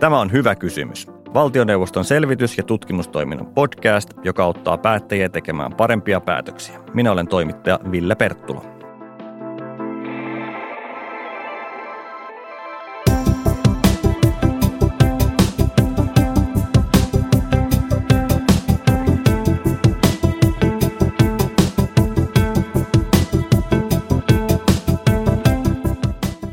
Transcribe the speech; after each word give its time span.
Tämä 0.00 0.20
on 0.20 0.32
hyvä 0.32 0.54
kysymys. 0.54 1.06
Valtioneuvoston 1.34 2.04
selvitys- 2.04 2.58
ja 2.58 2.64
tutkimustoiminnan 2.64 3.46
podcast, 3.46 4.10
joka 4.24 4.44
auttaa 4.44 4.78
päättäjiä 4.78 5.28
tekemään 5.28 5.72
parempia 5.72 6.20
päätöksiä. 6.20 6.78
Minä 6.94 7.12
olen 7.12 7.28
toimittaja 7.28 7.80
Ville 7.90 8.14
Perttula. 8.14 8.77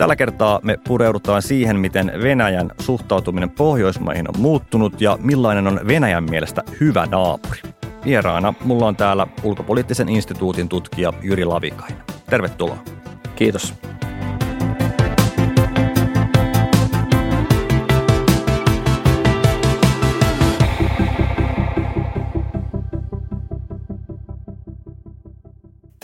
Tällä 0.05 0.16
kertaa 0.16 0.59
me 0.64 0.77
pureudutaan 0.88 1.41
siihen, 1.41 1.80
miten 1.80 2.12
Venäjän 2.23 2.72
suhtautuminen 2.80 3.50
Pohjoismaihin 3.50 4.28
on 4.28 4.41
muuttunut 4.41 5.02
ja 5.02 5.18
millainen 5.22 5.68
on 5.68 5.80
Venäjän 5.88 6.23
mielestä 6.23 6.64
hyvä 6.80 7.05
naapuri. 7.05 7.59
Vieraana 8.05 8.54
mulla 8.64 8.88
on 8.88 8.95
täällä 8.95 9.28
ulkopoliittisen 9.44 10.09
instituutin 10.09 10.70
tutkija 10.70 11.14
Jyri 11.22 11.45
Lavikainen. 11.45 11.98
Tervetuloa. 12.30 12.78
Kiitos. 13.36 13.73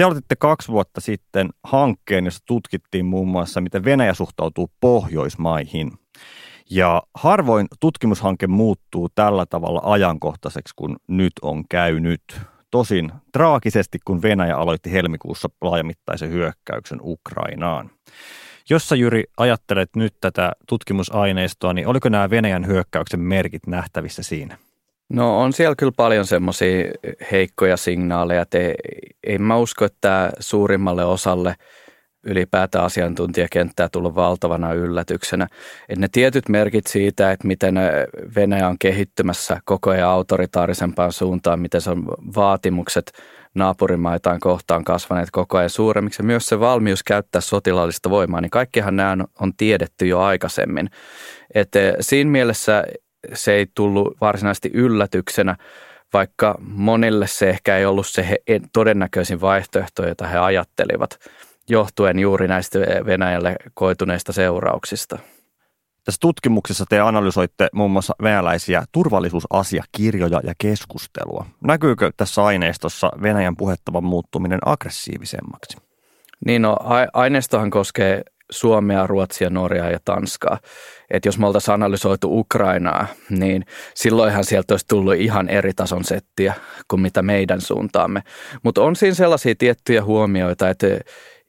Te 0.01 0.05
aloititte 0.05 0.35
kaksi 0.35 0.71
vuotta 0.71 1.01
sitten 1.01 1.49
hankkeen, 1.63 2.25
jossa 2.25 2.43
tutkittiin 2.45 3.05
muun 3.05 3.27
muassa, 3.27 3.61
miten 3.61 3.83
Venäjä 3.83 4.13
suhtautuu 4.13 4.71
Pohjoismaihin. 4.79 5.91
Ja 6.69 7.03
harvoin 7.15 7.67
tutkimushanke 7.79 8.47
muuttuu 8.47 9.09
tällä 9.15 9.45
tavalla 9.45 9.81
ajankohtaiseksi 9.83 10.73
kuin 10.75 10.95
nyt 11.07 11.33
on 11.41 11.63
käynyt. 11.69 12.21
Tosin 12.71 13.11
traagisesti, 13.33 13.97
kun 14.05 14.21
Venäjä 14.21 14.57
aloitti 14.57 14.91
helmikuussa 14.91 15.49
laajamittaisen 15.61 16.29
hyökkäyksen 16.29 16.99
Ukrainaan. 17.01 17.91
Jos 18.69 18.89
sä 18.89 18.95
Jyri 18.95 19.23
ajattelet 19.37 19.89
nyt 19.95 20.13
tätä 20.21 20.51
tutkimusaineistoa, 20.67 21.73
niin 21.73 21.87
oliko 21.87 22.09
nämä 22.09 22.29
Venäjän 22.29 22.67
hyökkäyksen 22.67 23.19
merkit 23.19 23.67
nähtävissä 23.67 24.23
siinä? 24.23 24.57
No 25.11 25.39
on 25.39 25.53
siellä 25.53 25.75
kyllä 25.75 25.91
paljon 25.95 26.25
semmoisia 26.25 26.91
heikkoja 27.31 27.77
signaaleja, 27.77 28.41
että 28.41 28.57
ei, 28.57 28.75
ei 29.23 29.37
mä 29.37 29.57
usko, 29.57 29.85
että 29.85 30.31
suurimmalle 30.39 31.05
osalle 31.05 31.55
ylipäätään 32.23 32.85
asiantuntijakenttää 32.85 33.89
tullut 33.89 34.15
valtavana 34.15 34.73
yllätyksenä. 34.73 35.47
Että 35.89 36.01
ne 36.01 36.07
tietyt 36.11 36.49
merkit 36.49 36.87
siitä, 36.87 37.31
että 37.31 37.47
miten 37.47 37.75
Venäjä 38.35 38.67
on 38.67 38.75
kehittymässä 38.79 39.59
koko 39.65 39.89
ajan 39.89 40.09
autoritaarisempaan 40.09 41.11
suuntaan, 41.11 41.59
miten 41.59 41.81
se 41.81 41.89
on 41.89 42.05
vaatimukset 42.35 43.11
naapurimaitaan 43.55 44.39
kohtaan 44.39 44.83
kasvaneet 44.83 45.31
koko 45.31 45.57
ajan 45.57 45.69
suuremmiksi 45.69 46.21
ja 46.21 46.25
myös 46.25 46.45
se 46.45 46.59
valmius 46.59 47.03
käyttää 47.03 47.41
sotilaallista 47.41 48.09
voimaa, 48.09 48.41
niin 48.41 48.49
kaikkihan 48.49 48.95
nämä 48.95 49.17
on, 49.39 49.53
tiedetty 49.57 50.07
jo 50.07 50.19
aikaisemmin. 50.19 50.89
Että 51.55 51.79
siinä 51.99 52.31
mielessä 52.31 52.83
se 53.33 53.53
ei 53.53 53.67
tullut 53.75 54.17
varsinaisesti 54.21 54.71
yllätyksenä, 54.73 55.55
vaikka 56.13 56.55
monille 56.61 57.27
se 57.27 57.49
ehkä 57.49 57.77
ei 57.77 57.85
ollut 57.85 58.07
se 58.07 58.37
todennäköisin 58.73 59.41
vaihtoehto, 59.41 60.07
jota 60.07 60.27
he 60.27 60.37
ajattelivat, 60.37 61.19
johtuen 61.69 62.19
juuri 62.19 62.47
näistä 62.47 62.79
Venäjälle 62.79 63.55
koituneista 63.73 64.33
seurauksista. 64.33 65.17
Tässä 66.05 66.19
tutkimuksessa 66.21 66.85
te 66.89 66.99
analysoitte 66.99 67.69
muun 67.73 67.91
muassa 67.91 68.15
venäläisiä 68.23 68.83
turvallisuusasiakirjoja 68.91 70.41
ja 70.43 70.53
keskustelua. 70.57 71.45
Näkyykö 71.63 72.11
tässä 72.17 72.43
aineistossa 72.43 73.11
Venäjän 73.21 73.55
puhettavan 73.55 74.03
muuttuminen 74.03 74.59
aggressiivisemmaksi? 74.65 75.77
Niin 76.45 76.61
no, 76.61 76.77
aineistohan 77.13 77.69
koskee 77.69 78.21
Suomea, 78.51 79.07
Ruotsia, 79.07 79.49
Norjaa 79.49 79.89
ja 79.89 79.99
Tanskaa. 80.05 80.59
Että 81.11 81.27
jos 81.27 81.39
me 81.39 81.47
oltaisiin 81.47 81.73
analysoitu 81.73 82.39
Ukrainaa, 82.39 83.07
niin 83.29 83.65
silloinhan 83.93 84.45
sieltä 84.45 84.73
olisi 84.73 84.87
tullut 84.87 85.13
ihan 85.13 85.49
eri 85.49 85.73
tason 85.73 86.03
settiä 86.03 86.53
kuin 86.87 87.01
mitä 87.01 87.21
meidän 87.21 87.61
suuntaamme. 87.61 88.23
Mutta 88.63 88.81
on 88.81 88.95
siinä 88.95 89.15
sellaisia 89.15 89.55
tiettyjä 89.57 90.03
huomioita, 90.03 90.69
että 90.69 90.87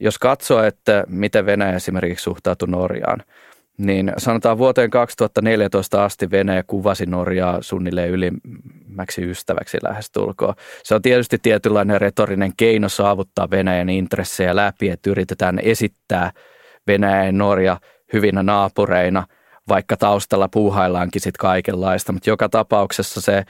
jos 0.00 0.18
katsoo, 0.18 0.62
että 0.62 1.04
miten 1.08 1.46
Venäjä 1.46 1.76
esimerkiksi 1.76 2.22
suhtautui 2.22 2.68
Norjaan, 2.68 3.22
niin 3.78 4.12
sanotaan 4.18 4.58
vuoteen 4.58 4.90
2014 4.90 6.04
asti 6.04 6.30
Venäjä 6.30 6.62
kuvasi 6.62 7.06
Norjaa 7.06 7.62
suunnilleen 7.62 8.10
ylimmäksi 8.10 9.30
ystäväksi 9.30 9.78
lähestulkoon. 9.82 10.54
Se 10.82 10.94
on 10.94 11.02
tietysti 11.02 11.38
tietynlainen 11.42 12.00
retorinen 12.00 12.52
keino 12.56 12.88
saavuttaa 12.88 13.50
Venäjän 13.50 13.88
intressejä 13.88 14.56
läpi, 14.56 14.88
että 14.88 15.10
yritetään 15.10 15.58
esittää– 15.58 16.30
Venäjä 16.86 17.24
ja 17.24 17.32
Norja 17.32 17.76
hyvinä 18.12 18.42
naapureina, 18.42 19.26
vaikka 19.68 19.96
taustalla 19.96 20.48
puuhaillaankin 20.48 21.20
sitten 21.20 21.40
kaikenlaista. 21.40 22.12
Mutta 22.12 22.30
joka 22.30 22.48
tapauksessa 22.48 23.20
se, 23.20 23.44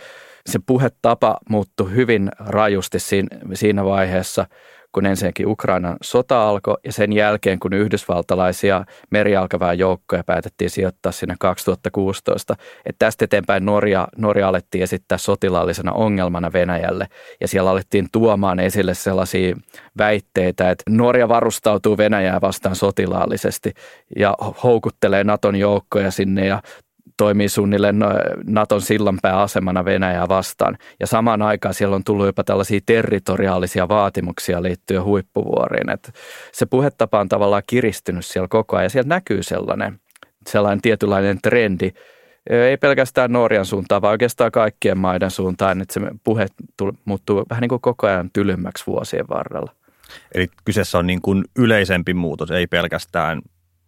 se 0.46 0.58
puhetapa 0.66 1.38
muuttui 1.48 1.94
hyvin 1.94 2.30
rajusti 2.38 2.98
siinä, 2.98 3.38
siinä 3.54 3.84
vaiheessa, 3.84 4.46
kun 4.92 5.06
ensinnäkin 5.06 5.48
Ukrainan 5.48 5.96
sota 6.02 6.48
alkoi 6.48 6.76
ja 6.84 6.92
sen 6.92 7.12
jälkeen, 7.12 7.58
kun 7.58 7.72
yhdysvaltalaisia 7.72 8.84
merialkavää 9.10 9.72
joukkoja 9.72 10.24
päätettiin 10.24 10.70
sijoittaa 10.70 11.12
sinne 11.12 11.34
2016. 11.40 12.56
Että 12.86 13.06
tästä 13.06 13.24
eteenpäin 13.24 13.64
Norja, 13.64 14.08
Norja 14.18 14.48
alettiin 14.48 14.84
esittää 14.84 15.18
sotilaallisena 15.18 15.92
ongelmana 15.92 16.52
Venäjälle 16.52 17.06
ja 17.40 17.48
siellä 17.48 17.70
alettiin 17.70 18.08
tuomaan 18.12 18.60
esille 18.60 18.94
sellaisia 18.94 19.56
väitteitä, 19.98 20.70
että 20.70 20.84
Norja 20.88 21.28
varustautuu 21.28 21.98
Venäjää 21.98 22.40
vastaan 22.40 22.76
sotilaallisesti 22.76 23.72
ja 24.16 24.34
houkuttelee 24.62 25.24
Naton 25.24 25.56
joukkoja 25.56 26.10
sinne 26.10 26.46
ja 26.46 26.62
toimii 27.16 27.48
suunnilleen 27.48 27.98
Naton 28.46 28.80
sillanpääasemana 28.80 29.84
Venäjää 29.84 30.28
vastaan. 30.28 30.78
Ja 31.00 31.06
samaan 31.06 31.42
aikaan 31.42 31.74
siellä 31.74 31.96
on 31.96 32.04
tullut 32.04 32.26
jopa 32.26 32.44
tällaisia 32.44 32.80
territoriaalisia 32.86 33.88
vaatimuksia 33.88 34.62
liittyen 34.62 35.04
huippuvuoriin. 35.04 35.90
Että 35.90 36.12
se 36.52 36.66
puhetapa 36.66 37.20
on 37.20 37.28
tavallaan 37.28 37.62
kiristynyt 37.66 38.24
siellä 38.24 38.48
koko 38.48 38.76
ajan 38.76 38.84
ja 38.84 38.90
siellä 38.90 39.08
näkyy 39.08 39.42
sellainen, 39.42 40.00
sellainen 40.46 40.82
tietynlainen 40.82 41.38
trendi, 41.42 41.90
ei 42.50 42.76
pelkästään 42.76 43.32
Norjan 43.32 43.66
suuntaan, 43.66 44.02
vaan 44.02 44.12
oikeastaan 44.12 44.52
kaikkien 44.52 44.98
maiden 44.98 45.30
suuntaan, 45.30 45.80
että 45.80 45.94
se 45.94 46.00
puhe 46.24 46.46
muuttuu 47.04 47.44
vähän 47.50 47.60
niin 47.60 47.68
kuin 47.68 47.80
koko 47.80 48.06
ajan 48.06 48.30
tylymmäksi 48.32 48.86
vuosien 48.86 49.28
varrella. 49.28 49.72
Eli 50.34 50.48
kyseessä 50.64 50.98
on 50.98 51.06
niin 51.06 51.22
kuin 51.22 51.44
yleisempi 51.56 52.14
muutos, 52.14 52.50
ei 52.50 52.66
pelkästään 52.66 53.42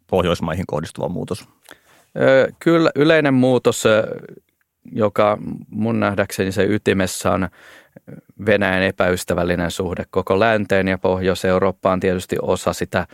Pohjoismaihin 0.07 0.67
kohdistuva 0.67 1.09
muutos. 1.09 1.49
Kyllä 2.59 2.91
yleinen 2.95 3.35
muutos, 3.35 3.85
joka 4.93 5.39
mun 5.69 6.01
nähdäkseni 6.01 6.53
se 6.53 6.65
ytimessä 6.65 7.31
on 7.31 7.49
Venäjän 8.47 8.83
epäystävällinen 8.83 9.71
suhde 9.71 10.05
koko 10.11 10.41
länteen 10.41 10.89
ja 10.89 10.99
Pohjois-Eurooppaan 10.99 12.01
tietysti 12.01 12.37
osa 12.43 12.73
sitä 12.73 13.07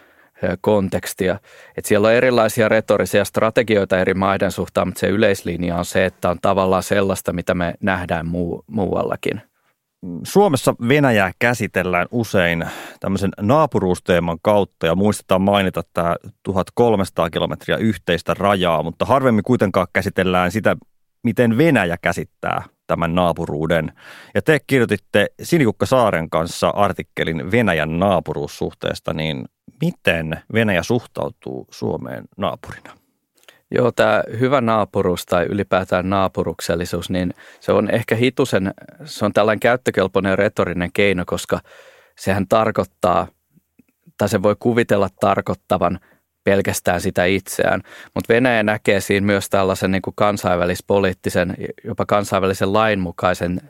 kontekstia. 0.61 1.38
Et 1.77 1.84
siellä 1.84 2.09
on 2.09 2.15
erilaisia 2.15 2.69
retorisia 2.69 3.25
strategioita 3.25 3.99
eri 3.99 4.15
maiden 4.15 4.53
suhtaan, 4.53 4.88
mutta 4.88 5.00
se 5.00 5.06
yleislinja 5.09 5.77
on 5.77 5.84
se, 5.84 6.05
että 6.05 6.31
on 6.31 6.38
tavallaan 6.43 6.82
sellaista, 6.82 7.32
mitä 7.32 7.55
me 7.55 7.75
nähdään 7.81 8.27
muu, 8.27 8.65
muuallakin. 8.67 9.43
Suomessa 10.22 10.75
Venäjää 10.88 11.33
käsitellään 11.38 12.06
usein 12.11 12.65
tämmöisen 13.00 13.31
naapuruusteeman 13.41 14.38
kautta 14.43 14.87
ja 14.87 14.94
muistetaan 14.94 15.43
mainita 15.43 15.82
tämä 15.94 16.17
1300 16.43 17.31
kilometriä 17.31 17.76
yhteistä 17.76 18.35
rajaa, 18.35 18.82
mutta 18.82 19.05
harvemmin 19.05 19.44
kuitenkaan 19.44 19.87
käsitellään 19.93 20.52
sitä, 20.52 20.76
miten 21.25 21.58
Venäjä 21.58 21.97
käsittää 22.02 22.62
tämän 22.87 23.14
naapuruuden. 23.14 23.93
Ja 24.35 24.43
te 24.43 24.61
kirjoititte 24.67 25.26
Sinikukka 25.43 25.87
Saaren 25.87 26.31
kanssa 26.31 26.69
artikkelin 26.69 27.50
Venäjän 27.50 27.99
naapuruussuhteesta, 27.99 29.14
niin 29.14 29.44
miten 29.82 30.43
Venäjä 30.52 30.82
suhtautuu 30.82 31.67
Suomeen 31.70 32.25
naapurina? 32.37 33.00
Joo, 33.75 33.93
tämä 33.93 34.25
hyvä 34.38 34.61
naapuruus 34.61 35.26
tai 35.26 35.46
ylipäätään 35.46 36.11
naapuruksellisuus, 36.11 37.11
niin 37.11 37.34
se 37.61 37.72
on 37.72 37.90
ehkä 37.90 38.14
hitusen, 38.14 38.75
se 39.05 39.25
on 39.25 39.32
tällainen 39.32 39.61
käyttökelpoinen 39.61 40.38
retorinen 40.38 40.90
keino, 40.93 41.25
koska 41.26 41.61
sehän 42.19 42.49
tarkoittaa, 42.49 43.26
tai 44.19 44.28
se 44.28 44.43
voi 44.43 44.56
kuvitella 44.58 45.08
tarkoittavan 45.20 46.00
pelkästään 46.44 47.00
sitä 47.00 47.25
itseään. 47.25 47.82
Mutta 48.14 48.34
Venäjä 48.34 48.62
näkee 48.62 49.00
siinä 49.00 49.26
myös 49.26 49.50
tällaisen 49.50 49.90
niin 49.90 50.02
kuin 50.02 50.14
kansainvälispoliittisen, 50.16 51.56
jopa 51.84 52.06
kansainvälisen 52.06 52.73
lainmukaisen 52.73 53.61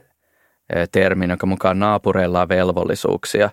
termin, 0.93 1.31
jonka 1.31 1.47
mukaan 1.47 1.79
naapureilla 1.79 2.43
on 2.43 2.49
velvollisuuksia. 2.49 3.51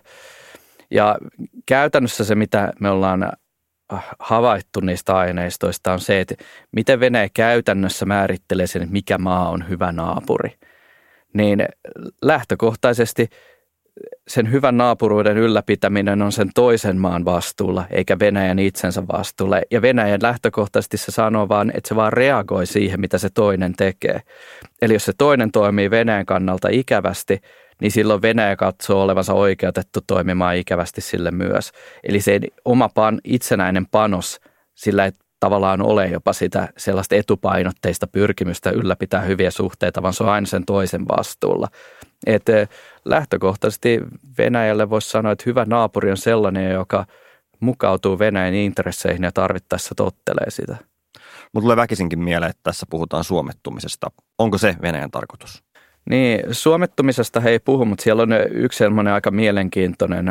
Ja 0.90 1.18
käytännössä 1.66 2.24
se, 2.24 2.34
mitä 2.34 2.72
me 2.80 2.90
ollaan 2.90 3.32
havaittu 4.18 4.80
niistä 4.80 5.16
aineistoista 5.16 5.92
on 5.92 6.00
se, 6.00 6.20
että 6.20 6.34
miten 6.72 7.00
Venäjä 7.00 7.28
käytännössä 7.34 8.06
määrittelee 8.06 8.66
sen, 8.66 8.82
että 8.82 8.92
mikä 8.92 9.18
maa 9.18 9.48
on 9.48 9.68
hyvä 9.68 9.92
naapuri. 9.92 10.50
Niin 11.32 11.68
lähtökohtaisesti 12.22 13.28
sen 14.28 14.50
hyvän 14.52 14.76
naapuruuden 14.76 15.36
ylläpitäminen 15.36 16.22
on 16.22 16.32
sen 16.32 16.50
toisen 16.54 16.96
maan 16.96 17.24
vastuulla, 17.24 17.86
eikä 17.90 18.18
Venäjän 18.18 18.58
itsensä 18.58 19.02
vastuulla. 19.12 19.60
Ja 19.70 19.82
Venäjän 19.82 20.22
lähtökohtaisesti 20.22 20.96
se 20.96 21.12
sanoo 21.12 21.48
vaan, 21.48 21.72
että 21.74 21.88
se 21.88 21.96
vaan 21.96 22.12
reagoi 22.12 22.66
siihen, 22.66 23.00
mitä 23.00 23.18
se 23.18 23.28
toinen 23.34 23.72
tekee. 23.76 24.20
Eli 24.82 24.92
jos 24.92 25.04
se 25.04 25.12
toinen 25.18 25.52
toimii 25.52 25.90
Venäjän 25.90 26.26
kannalta 26.26 26.68
ikävästi, 26.70 27.40
niin 27.80 27.90
silloin 27.90 28.22
Venäjä 28.22 28.56
katsoo 28.56 29.02
olevansa 29.02 29.34
oikeutettu 29.34 30.00
toimimaan 30.06 30.56
ikävästi 30.56 31.00
sille 31.00 31.30
myös. 31.30 31.72
Eli 32.04 32.20
se 32.20 32.40
oma 32.64 32.88
pan, 32.88 33.20
itsenäinen 33.24 33.86
panos 33.86 34.40
sillä 34.74 35.04
ei 35.04 35.12
tavallaan 35.40 35.82
ole 35.82 36.06
jopa 36.06 36.32
sitä 36.32 36.68
sellaista 36.76 37.14
etupainotteista 37.14 38.06
pyrkimystä 38.06 38.70
ylläpitää 38.70 39.20
hyviä 39.20 39.50
suhteita, 39.50 40.02
vaan 40.02 40.14
se 40.14 40.22
on 40.22 40.30
aina 40.30 40.46
sen 40.46 40.64
toisen 40.64 41.08
vastuulla. 41.08 41.68
Et 42.26 42.48
eh, 42.48 42.68
lähtökohtaisesti 43.04 44.00
Venäjälle 44.38 44.90
voisi 44.90 45.10
sanoa, 45.10 45.32
että 45.32 45.44
hyvä 45.46 45.64
naapuri 45.64 46.10
on 46.10 46.16
sellainen, 46.16 46.72
joka 46.72 47.06
mukautuu 47.60 48.18
Venäjän 48.18 48.54
intresseihin 48.54 49.22
ja 49.22 49.32
tarvittaessa 49.32 49.94
tottelee 49.94 50.50
sitä. 50.50 50.76
Mutta 51.52 51.64
tulee 51.64 51.76
väkisinkin 51.76 52.18
mieleen, 52.18 52.50
että 52.50 52.60
tässä 52.62 52.86
puhutaan 52.90 53.24
suomettumisesta. 53.24 54.10
Onko 54.38 54.58
se 54.58 54.76
Venäjän 54.82 55.10
tarkoitus? 55.10 55.62
Niin, 56.10 56.54
suomettumisesta 56.54 57.40
he 57.40 57.50
ei 57.50 57.58
puhu, 57.58 57.84
mutta 57.84 58.02
siellä 58.02 58.22
on 58.22 58.32
yksi 58.50 58.78
sellainen 58.78 59.14
aika 59.14 59.30
mielenkiintoinen 59.30 60.26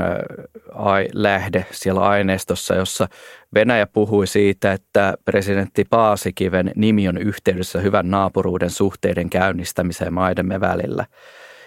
lähde 1.13 1.65
siellä 1.71 2.01
aineistossa, 2.01 2.75
jossa 2.75 3.07
Venäjä 3.53 3.87
puhui 3.87 4.27
siitä, 4.27 4.73
että 4.73 5.13
presidentti 5.25 5.85
Paasikiven 5.89 6.71
nimi 6.75 7.07
on 7.07 7.17
yhteydessä 7.17 7.79
hyvän 7.79 8.11
naapuruuden 8.11 8.69
suhteiden 8.69 9.29
käynnistämiseen 9.29 10.13
maidemme 10.13 10.59
välillä. 10.59 11.05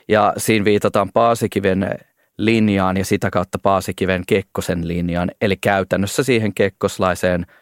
Ja 0.08 0.32
siinä 0.36 0.64
viitataan 0.64 1.10
Paasikiven 1.14 1.98
linjaan 2.38 2.96
ja 2.96 3.04
sitä 3.04 3.30
kautta 3.30 3.58
Paasikiven 3.62 4.22
Kekkosen 4.26 4.88
linjaan, 4.88 5.30
eli 5.40 5.56
käytännössä 5.56 6.22
siihen 6.22 6.54
kekkoslaiseen– 6.54 7.46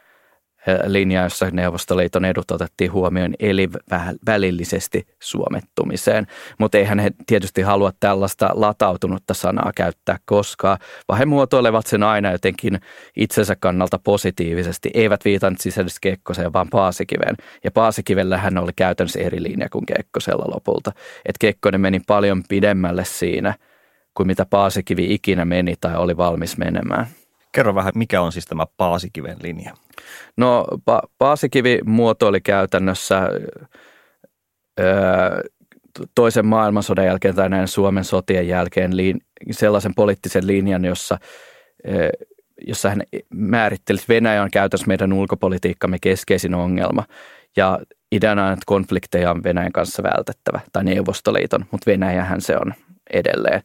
linja, 0.86 1.22
jossa 1.22 1.50
Neuvostoliiton 1.50 2.24
edut 2.24 2.50
otettiin 2.50 2.92
huomioon, 2.92 3.34
eli 3.38 3.68
välillisesti 4.26 5.06
suomettumiseen. 5.20 6.26
Mutta 6.58 6.78
eihän 6.78 6.98
he 6.98 7.10
tietysti 7.26 7.62
halua 7.62 7.92
tällaista 8.00 8.50
latautunutta 8.54 9.34
sanaa 9.34 9.72
käyttää 9.76 10.18
koskaan, 10.24 10.78
vaan 11.08 11.18
he 11.18 11.24
muotoilevat 11.24 11.86
sen 11.86 12.02
aina 12.02 12.32
jotenkin 12.32 12.80
itsensä 13.16 13.56
kannalta 13.60 13.98
positiivisesti. 14.04 14.90
Eivät 14.94 15.24
viitannut 15.24 15.60
siis 15.60 15.78
edes 15.78 16.00
Kekkoseen, 16.00 16.52
vaan 16.52 16.68
Paasikiveen. 16.70 17.36
Ja 17.64 17.70
Paasikivellähän 17.70 18.58
oli 18.58 18.72
käytännössä 18.76 19.20
eri 19.20 19.42
linja 19.42 19.68
kuin 19.68 19.86
Kekkosella 19.86 20.44
lopulta. 20.54 20.92
Että 21.26 21.38
Kekkonen 21.40 21.80
meni 21.80 22.00
paljon 22.06 22.42
pidemmälle 22.48 23.04
siinä 23.04 23.54
kuin 24.14 24.26
mitä 24.26 24.46
Paasikivi 24.50 25.14
ikinä 25.14 25.44
meni 25.44 25.74
tai 25.80 25.96
oli 25.96 26.16
valmis 26.16 26.58
menemään. 26.58 27.06
Kerro 27.52 27.74
vähän, 27.74 27.92
mikä 27.94 28.20
on 28.20 28.32
siis 28.32 28.44
tämä 28.44 28.66
Paasikiven 28.76 29.36
linja? 29.42 29.74
No 30.36 30.66
pa- 30.90 31.08
Paasikivi 31.18 31.78
muotoili 31.84 32.40
käytännössä 32.40 33.30
öö, 34.80 35.42
toisen 36.14 36.46
maailmansodan 36.46 37.06
jälkeen 37.06 37.34
tai 37.34 37.48
näin 37.48 37.68
Suomen 37.68 38.04
sotien 38.04 38.48
jälkeen 38.48 38.96
liin, 38.96 39.20
sellaisen 39.50 39.94
poliittisen 39.94 40.46
linjan, 40.46 40.84
jossa, 40.84 41.18
öö, 41.88 42.10
jossa 42.66 42.88
hän 42.88 43.02
määritteli, 43.34 43.98
että 43.98 44.14
Venäjä 44.14 44.42
on 44.42 44.50
käytössä 44.50 44.86
meidän 44.86 45.12
ulkopolitiikkamme 45.12 45.96
keskeisin 46.00 46.54
ongelma. 46.54 47.04
Ja 47.56 47.78
ideana 48.12 48.46
on, 48.46 48.52
että 48.52 48.62
konflikteja 48.66 49.30
on 49.30 49.42
Venäjän 49.42 49.72
kanssa 49.72 50.02
vältettävä, 50.02 50.60
tai 50.72 50.84
Neuvostoliiton, 50.84 51.64
mutta 51.70 51.90
Venäjähän 51.90 52.40
se 52.40 52.56
on 52.56 52.74
edelleen. 53.12 53.62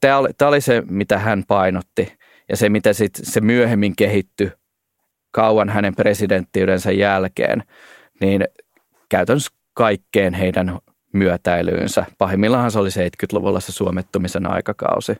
Tämä 0.00 0.18
oli, 0.18 0.28
oli 0.42 0.60
se, 0.60 0.82
mitä 0.90 1.18
hän 1.18 1.44
painotti. 1.48 2.12
Ja 2.52 2.56
se, 2.56 2.68
mitä 2.68 2.92
sit 2.92 3.12
se 3.14 3.40
myöhemmin 3.40 3.96
kehittyi 3.96 4.52
kauan 5.30 5.68
hänen 5.68 5.94
presidenttiydensä 5.94 6.92
jälkeen, 6.92 7.62
niin 8.20 8.44
käytännössä 9.08 9.50
kaikkeen 9.74 10.34
heidän 10.34 10.78
myötäilyynsä. 11.12 12.06
Pahimmillaan 12.18 12.70
se 12.70 12.78
oli 12.78 12.88
70-luvulla 12.88 13.60
se 13.60 13.72
suomettumisen 13.72 14.50
aikakausi. 14.50 15.16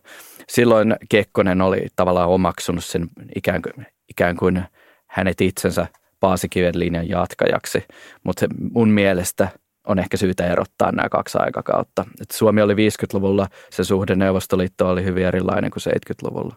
Silloin 0.48 0.96
Kekkonen 1.08 1.60
oli 1.60 1.86
tavallaan 1.96 2.28
omaksunut 2.28 2.84
sen 2.84 3.08
ikään 3.36 3.62
kuin, 3.62 3.86
ikään 4.08 4.36
kuin 4.36 4.62
hänet 5.06 5.40
itsensä 5.40 5.86
Paasikiven 6.20 6.78
linjan 6.78 7.08
jatkajaksi, 7.08 7.84
mutta 8.24 8.46
mun 8.72 8.88
mielestä 8.88 9.48
on 9.86 9.98
ehkä 9.98 10.16
syytä 10.16 10.46
erottaa 10.46 10.92
nämä 10.92 11.08
kaksi 11.08 11.38
aikakautta. 11.40 12.04
Et 12.20 12.30
Suomi 12.30 12.62
oli 12.62 12.74
50-luvulla, 12.74 13.48
se 13.70 13.84
suhde 13.84 14.14
Neuvostoliitto 14.14 14.88
oli 14.88 15.04
hyvin 15.04 15.26
erilainen 15.26 15.70
kuin 15.70 15.82
70-luvulla. 15.94 16.56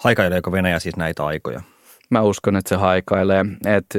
Haikaileeko 0.00 0.52
Venäjä 0.52 0.78
siis 0.78 0.96
näitä 0.96 1.26
aikoja? 1.26 1.60
Mä 2.10 2.22
uskon, 2.22 2.56
että 2.56 2.68
se 2.68 2.76
haikailee. 2.76 3.44
Että 3.66 3.98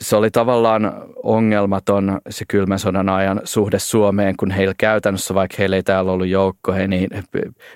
se 0.00 0.16
oli 0.16 0.30
tavallaan 0.30 0.92
ongelmaton 1.22 2.20
se 2.30 2.44
kylmän 2.48 2.78
sodan 2.78 3.08
ajan 3.08 3.40
suhde 3.44 3.78
Suomeen, 3.78 4.36
kun 4.36 4.50
heillä 4.50 4.74
käytännössä, 4.78 5.34
vaikka 5.34 5.56
heillä 5.58 5.76
ei 5.76 5.82
täällä 5.82 6.12
ollut 6.12 6.26
joukkoja, 6.26 6.88
niin 6.88 7.10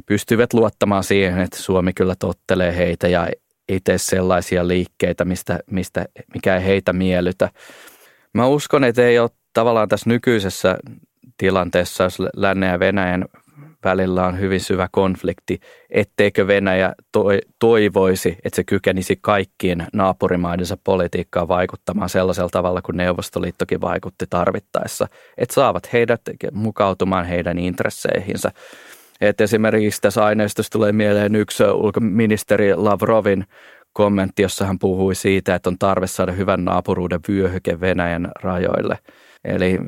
pystyivät 0.06 0.52
luottamaan 0.52 1.04
siihen, 1.04 1.40
että 1.40 1.58
Suomi 1.58 1.92
kyllä 1.92 2.14
tottelee 2.18 2.76
heitä 2.76 3.08
ja 3.08 3.28
ei 3.68 3.80
tee 3.84 3.98
sellaisia 3.98 4.68
liikkeitä, 4.68 5.24
mistä, 5.24 5.58
mistä, 5.70 6.06
mikä 6.34 6.56
ei 6.56 6.64
heitä 6.64 6.92
miellytä. 6.92 7.50
Mä 8.34 8.46
uskon, 8.46 8.84
että 8.84 9.02
ei 9.02 9.18
ole 9.18 9.30
tavallaan 9.52 9.88
tässä 9.88 10.10
nykyisessä 10.10 10.78
tilanteessa, 11.36 12.04
jos 12.04 12.18
lännen 12.36 12.70
ja 12.70 12.78
Venäjän 12.78 13.24
välillä 13.84 14.26
on 14.26 14.40
hyvin 14.40 14.60
syvä 14.60 14.88
konflikti, 14.92 15.60
etteikö 15.90 16.46
Venäjä 16.46 16.92
toivoisi, 17.58 18.38
että 18.44 18.56
se 18.56 18.64
kykenisi 18.64 19.18
kaikkien 19.20 19.86
naapurimaidensa 19.92 20.78
politiikkaa 20.84 21.48
vaikuttamaan 21.48 22.08
sellaisella 22.08 22.48
tavalla 22.52 22.82
kuin 22.82 22.96
Neuvostoliittokin 22.96 23.80
vaikutti 23.80 24.24
tarvittaessa, 24.30 25.08
että 25.38 25.54
saavat 25.54 25.92
heidät 25.92 26.20
mukautumaan 26.52 27.24
heidän 27.24 27.58
intresseihinsä. 27.58 28.50
Et 29.20 29.40
esimerkiksi 29.40 30.00
tässä 30.00 30.24
aineistossa 30.24 30.72
tulee 30.72 30.92
mieleen 30.92 31.36
yksi 31.36 31.64
ulkoministeri 31.64 32.74
Lavrovin 32.74 33.44
kommentti, 33.92 34.42
jossa 34.42 34.64
hän 34.64 34.78
puhui 34.78 35.14
siitä, 35.14 35.54
että 35.54 35.70
on 35.70 35.78
tarve 35.78 36.06
saada 36.06 36.32
hyvän 36.32 36.64
naapuruuden 36.64 37.20
vyöhyke 37.28 37.80
Venäjän 37.80 38.30
rajoille– 38.42 38.98
Eli 39.44 39.78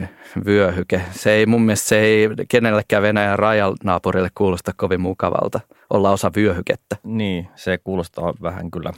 vyöhyke. 0.46 1.02
Se 1.10 1.32
ei 1.32 1.46
mun 1.46 1.62
mielestä 1.62 1.88
se 1.88 1.98
ei 1.98 2.28
kenellekään 2.48 3.02
Venäjän 3.02 3.38
rajanaapurille 3.38 4.28
kuulosta 4.34 4.72
kovin 4.76 5.00
mukavalta 5.00 5.60
olla 5.90 6.10
osa 6.10 6.30
vyöhykettä. 6.36 6.96
Niin, 7.04 7.48
se 7.54 7.78
kuulostaa 7.78 8.34
vähän 8.42 8.70
kyllä 8.70 8.92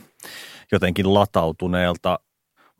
jotenkin 0.72 1.14
latautuneelta. 1.14 2.18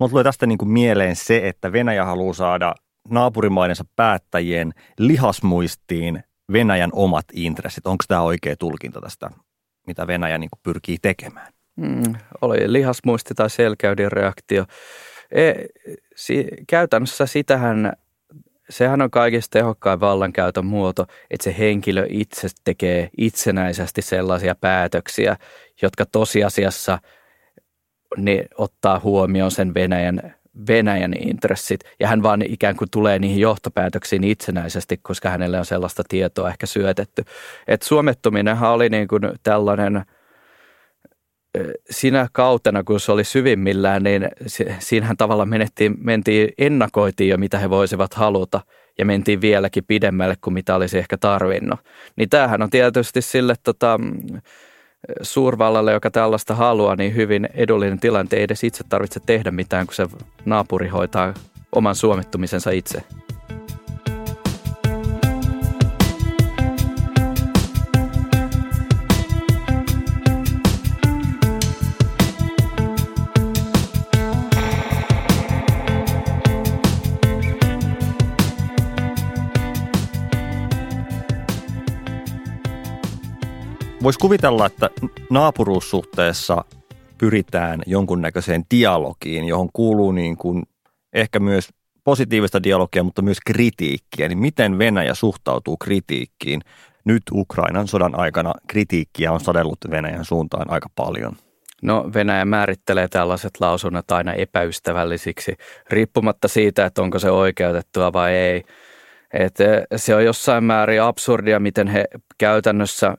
Mulla 0.01 0.11
tulee 0.11 0.25
tästä 0.25 0.47
niin 0.47 0.59
kuin 0.59 0.69
mieleen 0.69 1.17
se, 1.17 1.49
että 1.49 1.73
Venäjä 1.73 2.05
haluaa 2.05 2.35
saada 2.35 2.75
naapurimaidensa 3.11 3.85
päättäjien 3.97 4.73
lihasmuistiin 4.99 6.23
Venäjän 6.53 6.91
omat 6.93 7.25
intressit. 7.33 7.87
Onko 7.87 8.05
tämä 8.09 8.21
oikea 8.23 8.57
tulkinta 8.57 9.01
tästä, 9.01 9.31
mitä 9.87 10.07
Venäjä 10.07 10.39
niin 10.39 10.51
kuin 10.51 10.61
pyrkii 10.63 10.97
tekemään? 11.03 11.53
Mm, 11.77 12.15
oli 12.41 12.73
lihasmuisti 12.73 13.35
tai 13.35 13.51
selkäydin 13.51 14.13
reaktio. 14.13 14.65
E, 15.31 15.53
si, 16.17 16.49
käytännössä 16.67 17.27
sitähän, 17.27 17.93
sehän 18.71 19.03
on 19.03 19.11
kaikista 19.11 19.59
tehokkain 19.59 20.01
vallankäytön 20.01 20.67
muoto, 20.67 21.07
että 21.31 21.45
se 21.45 21.55
henkilö 21.59 22.07
itse 22.09 22.49
tekee 22.65 23.11
itsenäisesti 23.19 24.03
sellaisia 24.03 24.55
päätöksiä, 24.55 25.37
jotka 25.83 26.07
tosiasiassa 26.07 26.99
ne 28.17 28.47
ottaa 28.59 29.01
huomioon 29.01 29.51
sen 29.51 29.75
Venäjän, 29.75 30.35
Venäjän 30.69 31.15
intressit. 31.21 31.81
Ja 32.01 32.09
hän 32.09 32.23
vaan 32.23 32.43
ikään 32.43 32.77
kuin 32.77 32.91
tulee 32.91 33.19
niihin 33.19 33.41
johtopäätöksiin 33.41 34.25
itsenäisesti, 34.25 34.97
koska 35.03 35.31
hänelle 35.31 35.59
on 35.59 35.65
sellaista 35.65 36.03
tietoa 36.09 36.51
ehkä 36.51 36.67
syötetty. 36.67 37.25
Et 37.69 37.83
suomettuminenhan 37.83 38.73
oli 38.73 38.89
niin 38.89 39.09
kuin 39.09 39.23
tällainen– 39.43 40.03
siinä 41.91 42.29
kautena, 42.33 42.85
kun 42.85 43.01
se 43.01 43.13
oli 43.13 43.25
syvimmillään, 43.25 44.03
niin 44.03 44.29
siinähän 44.79 45.17
tavallaan 45.17 45.49
menettiin, 45.49 45.95
mentiin, 45.99 46.49
ennakoitiin 46.59 47.31
jo, 47.31 47.37
mitä 47.37 47.59
he 47.59 47.71
voisivat 47.71 48.15
haluta 48.15 48.61
ja 48.99 49.05
mentiin 49.05 49.41
vieläkin 49.41 49.85
pidemmälle 49.85 50.35
kuin 50.41 50.55
mitä 50.55 50.75
olisi 50.75 50.99
ehkä 50.99 51.17
tarvinnut. 51.17 51.81
Niin 52.17 52.29
tämähän 52.29 52.63
on 52.63 52.71
tietysti 52.71 53.23
sille 53.23 53.55
tota, 53.65 54.01
suurvallalle, 55.23 55.93
joka 55.93 56.11
tällaista 56.11 56.55
haluaa, 56.55 56.97
niin 56.97 57.15
hyvin 57.15 57.49
edullinen 57.55 58.01
tilanne. 58.01 58.37
Ei 58.37 58.43
edes 58.43 58.65
itse 58.65 58.85
tarvitse 58.89 59.21
tehdä 59.27 59.51
mitään, 59.51 59.87
kun 59.87 59.95
se 59.95 60.07
naapuri 60.45 60.89
hoitaa 60.89 61.35
oman 61.73 61.95
suomittumisensa 61.95 62.71
itse. 62.71 63.03
Voisi 84.07 84.19
kuvitella, 84.19 84.67
että 84.67 84.91
naapuruussuhteessa 85.31 86.65
pyritään 87.19 87.83
jonkunnäköiseen 87.87 88.65
dialogiin, 88.71 89.45
johon 89.45 89.69
kuuluu 89.73 90.13
niin 90.13 90.37
kuin 90.37 90.63
ehkä 91.13 91.41
myös 91.41 91.69
positiivista 92.05 92.63
dialogia, 92.63 93.03
mutta 93.03 93.23
myös 93.23 93.39
kritiikkiä. 93.47 94.29
Niin 94.29 94.39
miten 94.39 94.79
Venäjä 94.79 95.15
suhtautuu 95.15 95.77
kritiikkiin? 95.77 96.61
Nyt 97.05 97.23
Ukrainan 97.33 97.89
sodan 97.89 98.19
aikana 98.19 98.53
kritiikkiä 98.69 99.33
on 99.33 99.41
sadellut 99.41 99.79
Venäjän 99.91 100.25
suuntaan 100.25 100.71
aika 100.71 100.89
paljon. 100.95 101.37
No 101.83 102.11
Venäjä 102.15 102.45
määrittelee 102.45 103.09
tällaiset 103.09 103.53
lausunnot 103.61 104.11
aina 104.11 104.33
epäystävällisiksi, 104.33 105.55
riippumatta 105.91 106.49
siitä, 106.49 106.87
että 106.87 107.03
onko 107.03 107.19
se 107.19 107.31
oikeutettua 107.31 108.13
vai 108.13 108.35
ei. 108.35 108.65
Et 109.33 109.61
eh, 109.61 109.83
se 109.97 110.15
on 110.15 110.25
jossain 110.25 110.65
määrin 110.65 111.03
absurdia, 111.03 111.61
miten 111.61 111.89
he 111.89 112.05
käytännössä, 112.39 113.17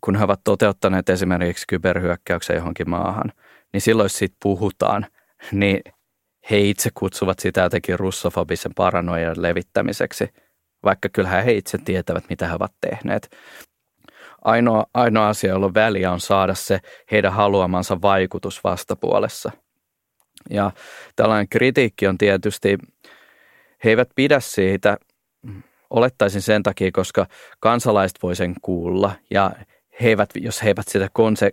kun 0.00 0.16
he 0.16 0.24
ovat 0.24 0.40
toteuttaneet 0.44 1.08
esimerkiksi 1.08 1.64
kyberhyökkäyksen 1.68 2.56
johonkin 2.56 2.90
maahan, 2.90 3.32
niin 3.72 3.80
silloin 3.80 4.10
siitä 4.10 4.36
puhutaan, 4.42 5.06
niin 5.52 5.80
he 6.50 6.58
itse 6.58 6.90
kutsuvat 6.94 7.38
sitä 7.38 7.60
jotenkin 7.60 7.98
russofobisen 7.98 8.74
paranoijan 8.74 9.42
levittämiseksi, 9.42 10.28
vaikka 10.84 11.08
kyllähän 11.08 11.44
he 11.44 11.52
itse 11.52 11.78
tietävät, 11.78 12.24
mitä 12.28 12.46
he 12.46 12.54
ovat 12.54 12.72
tehneet. 12.80 13.36
Ainoa, 14.44 14.86
ainoa 14.94 15.28
asia, 15.28 15.50
jolla 15.50 15.74
väliä 15.74 16.12
on 16.12 16.20
saada 16.20 16.54
se 16.54 16.80
heidän 17.10 17.32
haluamansa 17.32 18.02
vaikutus 18.02 18.64
vastapuolessa. 18.64 19.50
Ja 20.50 20.70
tällainen 21.16 21.48
kritiikki 21.48 22.06
on 22.06 22.18
tietysti, 22.18 22.78
he 23.84 23.90
eivät 23.90 24.08
pidä 24.14 24.40
siitä, 24.40 24.96
olettaisin 25.90 26.42
sen 26.42 26.62
takia, 26.62 26.90
koska 26.92 27.26
kansalaiset 27.60 28.18
voi 28.22 28.36
sen 28.36 28.54
kuulla 28.62 29.12
ja 29.30 29.50
he 30.02 30.08
eivät, 30.08 30.30
jos 30.34 30.62
he 30.62 30.68
eivät 30.68 30.88
sitä 30.88 31.10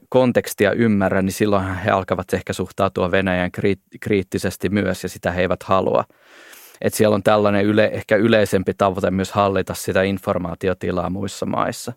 kontekstia 0.10 0.72
ymmärrä, 0.72 1.22
niin 1.22 1.34
silloin 1.34 1.76
he 1.76 1.92
alkavat 1.92 2.34
ehkä 2.34 2.54
suhtautua 2.54 3.12
Venäjän 3.12 3.52
kriittisesti 4.02 4.70
myös 4.70 5.04
ja 5.04 5.10
sitä 5.10 5.32
he 5.32 5.42
eivät 5.42 5.64
halua. 5.64 6.04
Et 6.82 6.94
siellä 6.94 7.16
on 7.16 7.24
tällainen 7.24 7.66
yle, 7.66 7.90
ehkä 7.94 8.16
yleisempi 8.16 8.74
tavoite 8.74 9.12
myös 9.12 9.32
hallita 9.32 9.74
sitä 9.74 10.04
informaatiotilaa 10.04 11.10
muissa 11.10 11.46
maissa. 11.46 11.94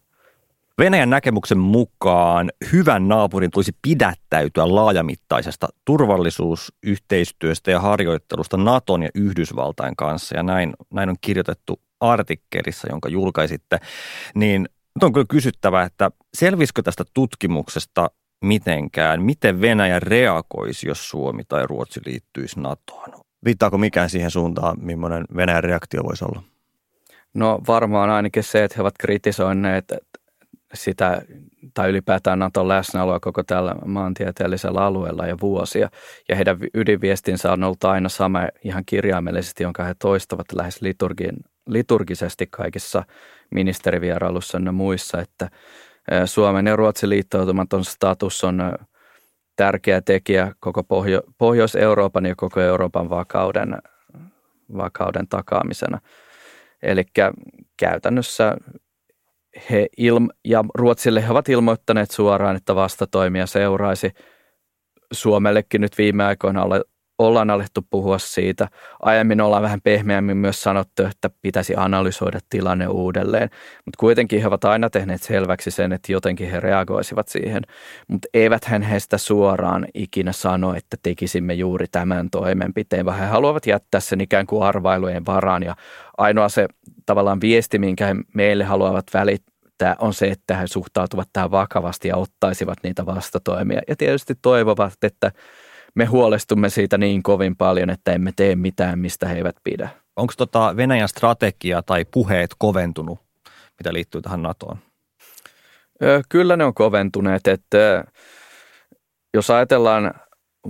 Venäjän 0.79 1.11
näkemyksen 1.11 1.59
mukaan 1.59 2.51
hyvän 2.73 3.09
naapurin 3.09 3.51
tulisi 3.51 3.77
pidättäytyä 3.83 4.75
laajamittaisesta 4.75 5.69
turvallisuusyhteistyöstä 5.85 7.71
ja 7.71 7.81
harjoittelusta 7.81 8.57
Naton 8.57 9.03
ja 9.03 9.09
Yhdysvaltain 9.15 9.97
kanssa. 9.97 10.37
Ja 10.37 10.43
näin, 10.43 10.73
näin 10.93 11.09
on 11.09 11.17
kirjoitettu 11.21 11.81
artikkelissa, 12.01 12.89
jonka 12.91 13.09
julkaisitte. 13.09 13.79
Niin 14.35 14.69
nyt 14.97 15.03
on 15.03 15.13
kyllä 15.13 15.27
kysyttävä, 15.29 15.83
että 15.83 16.11
selvisikö 16.35 16.83
tästä 16.83 17.05
tutkimuksesta 17.15 18.11
mitenkään, 18.45 19.23
miten 19.23 19.61
Venäjä 19.61 20.01
reagoisi, 20.01 20.89
jos 20.89 21.11
Suomi 21.11 21.43
tai 21.49 21.67
Ruotsi 21.67 22.01
liittyisi 22.07 22.61
NATOon? 22.61 23.13
Viittaako 23.45 23.79
mikään 23.79 24.11
siihen 24.11 24.31
suuntaan, 24.31 24.77
millainen 24.81 25.25
Venäjän 25.37 25.65
reaktio 25.65 26.05
voisi 26.05 26.25
olla? 26.25 26.43
No 27.35 27.61
varmaan 27.69 28.11
ainakin 28.11 28.43
se, 28.43 28.65
että 28.65 28.75
he 28.77 28.83
ovat 28.83 28.95
kritisoineet 28.99 29.85
sitä 30.75 31.23
tai 31.75 31.91
ylipäätään 31.91 32.39
Naton 32.39 32.69
läsnäoloa 32.69 33.21
koko 33.21 33.43
tällä 33.43 33.75
maantieteellisellä 33.85 34.81
alueella 34.81 35.27
ja 35.27 35.37
vuosia. 35.41 35.89
Ja 36.29 36.37
heidän 36.37 36.59
ydinviestinsä 36.75 37.53
on 37.53 37.65
ollut 37.65 37.85
aina 37.85 38.09
sama 38.09 38.49
ihan 38.65 38.83
kirjaimellisesti, 38.87 39.63
jonka 39.63 39.85
he 39.85 39.95
toistavat 39.99 40.47
lähes 40.53 40.83
liturgin, 40.83 41.37
liturgisesti 41.67 42.47
kaikissa 42.47 43.05
ministerivierailussa 43.51 44.61
ja 44.65 44.73
muissa, 44.73 45.21
että 45.21 45.51
Suomen 46.25 46.67
ja 46.67 46.77
Ruotsin 46.77 47.09
liittoutumaton 47.09 47.85
status 47.85 48.45
on 48.45 48.73
tärkeä 49.57 50.01
tekijä 50.01 50.53
koko 50.61 50.83
Pohjo- 50.83 51.23
Pohjois-Euroopan 51.39 52.27
ja 52.27 52.35
koko 52.37 52.61
Euroopan 52.61 53.11
vakauden, 53.11 53.79
vakauden 54.77 55.29
takaamisena. 55.29 55.99
Eli 56.83 57.05
käytännössä 57.77 58.57
he 59.71 59.87
ilm- 59.97 60.31
ja 60.45 60.65
Ruotsille 60.75 61.27
he 61.27 61.31
ovat 61.31 61.49
ilmoittaneet 61.49 62.11
suoraan, 62.11 62.57
että 62.57 62.75
vastatoimia 62.75 63.47
seuraisi. 63.47 64.11
Suomellekin 65.13 65.81
nyt 65.81 65.99
viime 65.99 66.25
aikoina 66.25 66.63
ollaan 67.19 67.51
alettu 67.51 67.87
puhua 67.91 68.19
siitä. 68.19 68.69
Aiemmin 69.01 69.41
ollaan 69.41 69.63
vähän 69.63 69.81
pehmeämmin 69.81 70.37
myös 70.37 70.63
sanottu, 70.63 71.03
että 71.03 71.31
pitäisi 71.43 71.75
analysoida 71.77 72.39
tilanne 72.51 72.89
uudelleen, 72.89 73.51
mutta 73.85 73.99
kuitenkin 73.99 74.41
he 74.41 74.47
ovat 74.47 74.65
aina 74.65 74.91
tehneet 74.91 75.23
selväksi 75.23 75.71
sen, 75.71 75.93
että 75.93 76.13
jotenkin 76.13 76.51
he 76.51 76.61
reagoisivat 76.61 77.29
siihen, 77.29 77.63
mutta 78.09 78.29
eivät 78.35 78.65
hän 78.65 78.83
heistä 78.83 79.19
suoraan 79.19 79.87
ikinä 79.95 80.33
sano, 80.33 80.75
että 80.75 80.97
tekisimme 81.03 81.55
juuri 81.55 81.87
tämän 81.93 82.31
toimenpiteen, 82.31 83.07
vaan 83.07 83.19
he 83.19 83.27
haluavat 83.27 83.67
jättää 83.67 84.01
sen 84.01 84.21
ikään 84.21 84.47
kuin 84.47 84.63
arvailujen 84.63 85.27
varaan. 85.27 85.63
Ja 85.63 85.77
ainoa 86.19 86.49
se 86.49 86.69
tavallaan 87.07 87.41
viesti, 87.41 87.79
minkä 87.79 88.07
he 88.07 88.15
meille 88.35 88.65
haluavat 88.65 89.07
välittää, 89.15 89.97
on 89.99 90.15
se, 90.15 90.27
että 90.27 90.57
he 90.57 90.67
suhtautuvat 90.67 91.29
tähän 91.33 91.51
vakavasti 91.51 92.09
ja 92.09 92.17
ottaisivat 92.17 92.79
niitä 92.83 93.07
vastatoimia. 93.07 93.81
Ja 93.89 93.97
tietysti 93.97 94.35
toivovat, 94.43 94.93
että 95.03 95.33
me 95.97 96.05
huolestumme 96.05 96.69
siitä 96.69 96.99
niin 96.99 97.23
kovin 97.23 97.57
paljon, 97.57 97.91
että 97.91 98.13
emme 98.13 98.33
tee 98.37 98.57
mitään, 98.57 98.99
mistä 98.99 99.29
he 99.29 99.37
eivät 99.37 99.57
pidä. 99.65 99.89
Onko 100.17 100.33
tota 100.37 100.77
Venäjän 100.77 101.09
strategia 101.09 101.83
tai 101.83 102.05
puheet 102.05 102.51
koventunut, 102.59 103.19
mitä 103.79 103.93
liittyy 103.93 104.23
tähän 104.23 104.43
NATOon? 104.43 104.79
Kyllä 106.29 106.57
ne 106.57 106.65
on 106.65 106.75
koventuneet, 106.75 107.47
että 107.47 108.05
jos 109.35 109.51
ajatellaan 109.51 110.15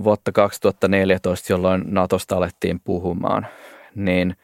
vuotta 0.05 0.33
2014, 0.33 1.53
jolloin 1.53 1.83
NATOsta 1.87 2.37
alettiin 2.37 2.81
puhumaan, 2.81 3.47
niin 3.95 4.37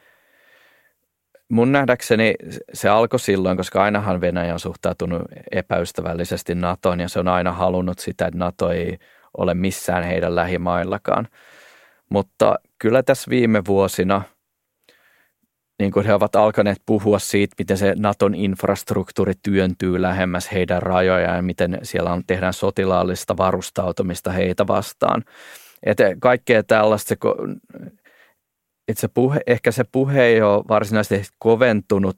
mun 1.49 1.71
nähdäkseni 1.71 2.35
se 2.73 2.89
alkoi 2.89 3.19
silloin, 3.19 3.57
koska 3.57 3.83
ainahan 3.83 4.21
Venäjä 4.21 4.53
on 4.53 4.59
suhtautunut 4.59 5.21
epäystävällisesti 5.51 6.55
NATOon 6.55 6.99
ja 6.99 7.09
se 7.09 7.19
on 7.19 7.27
aina 7.27 7.51
halunnut 7.51 7.99
sitä, 7.99 8.25
että 8.27 8.39
NATO 8.39 8.71
ei 8.71 8.97
ole 9.37 9.53
missään 9.53 10.03
heidän 10.03 10.35
lähimaillakaan. 10.35 11.27
Mutta 12.09 12.55
kyllä 12.79 13.03
tässä 13.03 13.29
viime 13.29 13.61
vuosina, 13.67 14.21
niin 15.79 15.91
kuin 15.91 16.05
he 16.05 16.13
ovat 16.13 16.35
alkaneet 16.35 16.81
puhua 16.85 17.19
siitä, 17.19 17.55
miten 17.59 17.77
se 17.77 17.93
Naton 17.97 18.35
infrastruktuuri 18.35 19.33
työntyy 19.43 20.01
lähemmäs 20.01 20.51
heidän 20.51 20.81
rajojaan 20.81 21.35
ja 21.35 21.41
miten 21.41 21.79
siellä 21.83 22.13
on, 22.13 22.23
tehdään 22.27 22.53
sotilaallista 22.53 23.37
varustautumista 23.37 24.31
heitä 24.31 24.67
vastaan. 24.67 25.23
Että 25.83 26.03
kaikkea 26.19 26.63
tällaista, 26.63 27.13
että 28.87 29.01
se 29.01 29.07
puhe, 29.07 29.39
ehkä 29.47 29.71
se 29.71 29.83
puhe 29.91 30.23
ei 30.23 30.41
ole 30.41 30.63
varsinaisesti 30.69 31.35
koventunut 31.39 32.15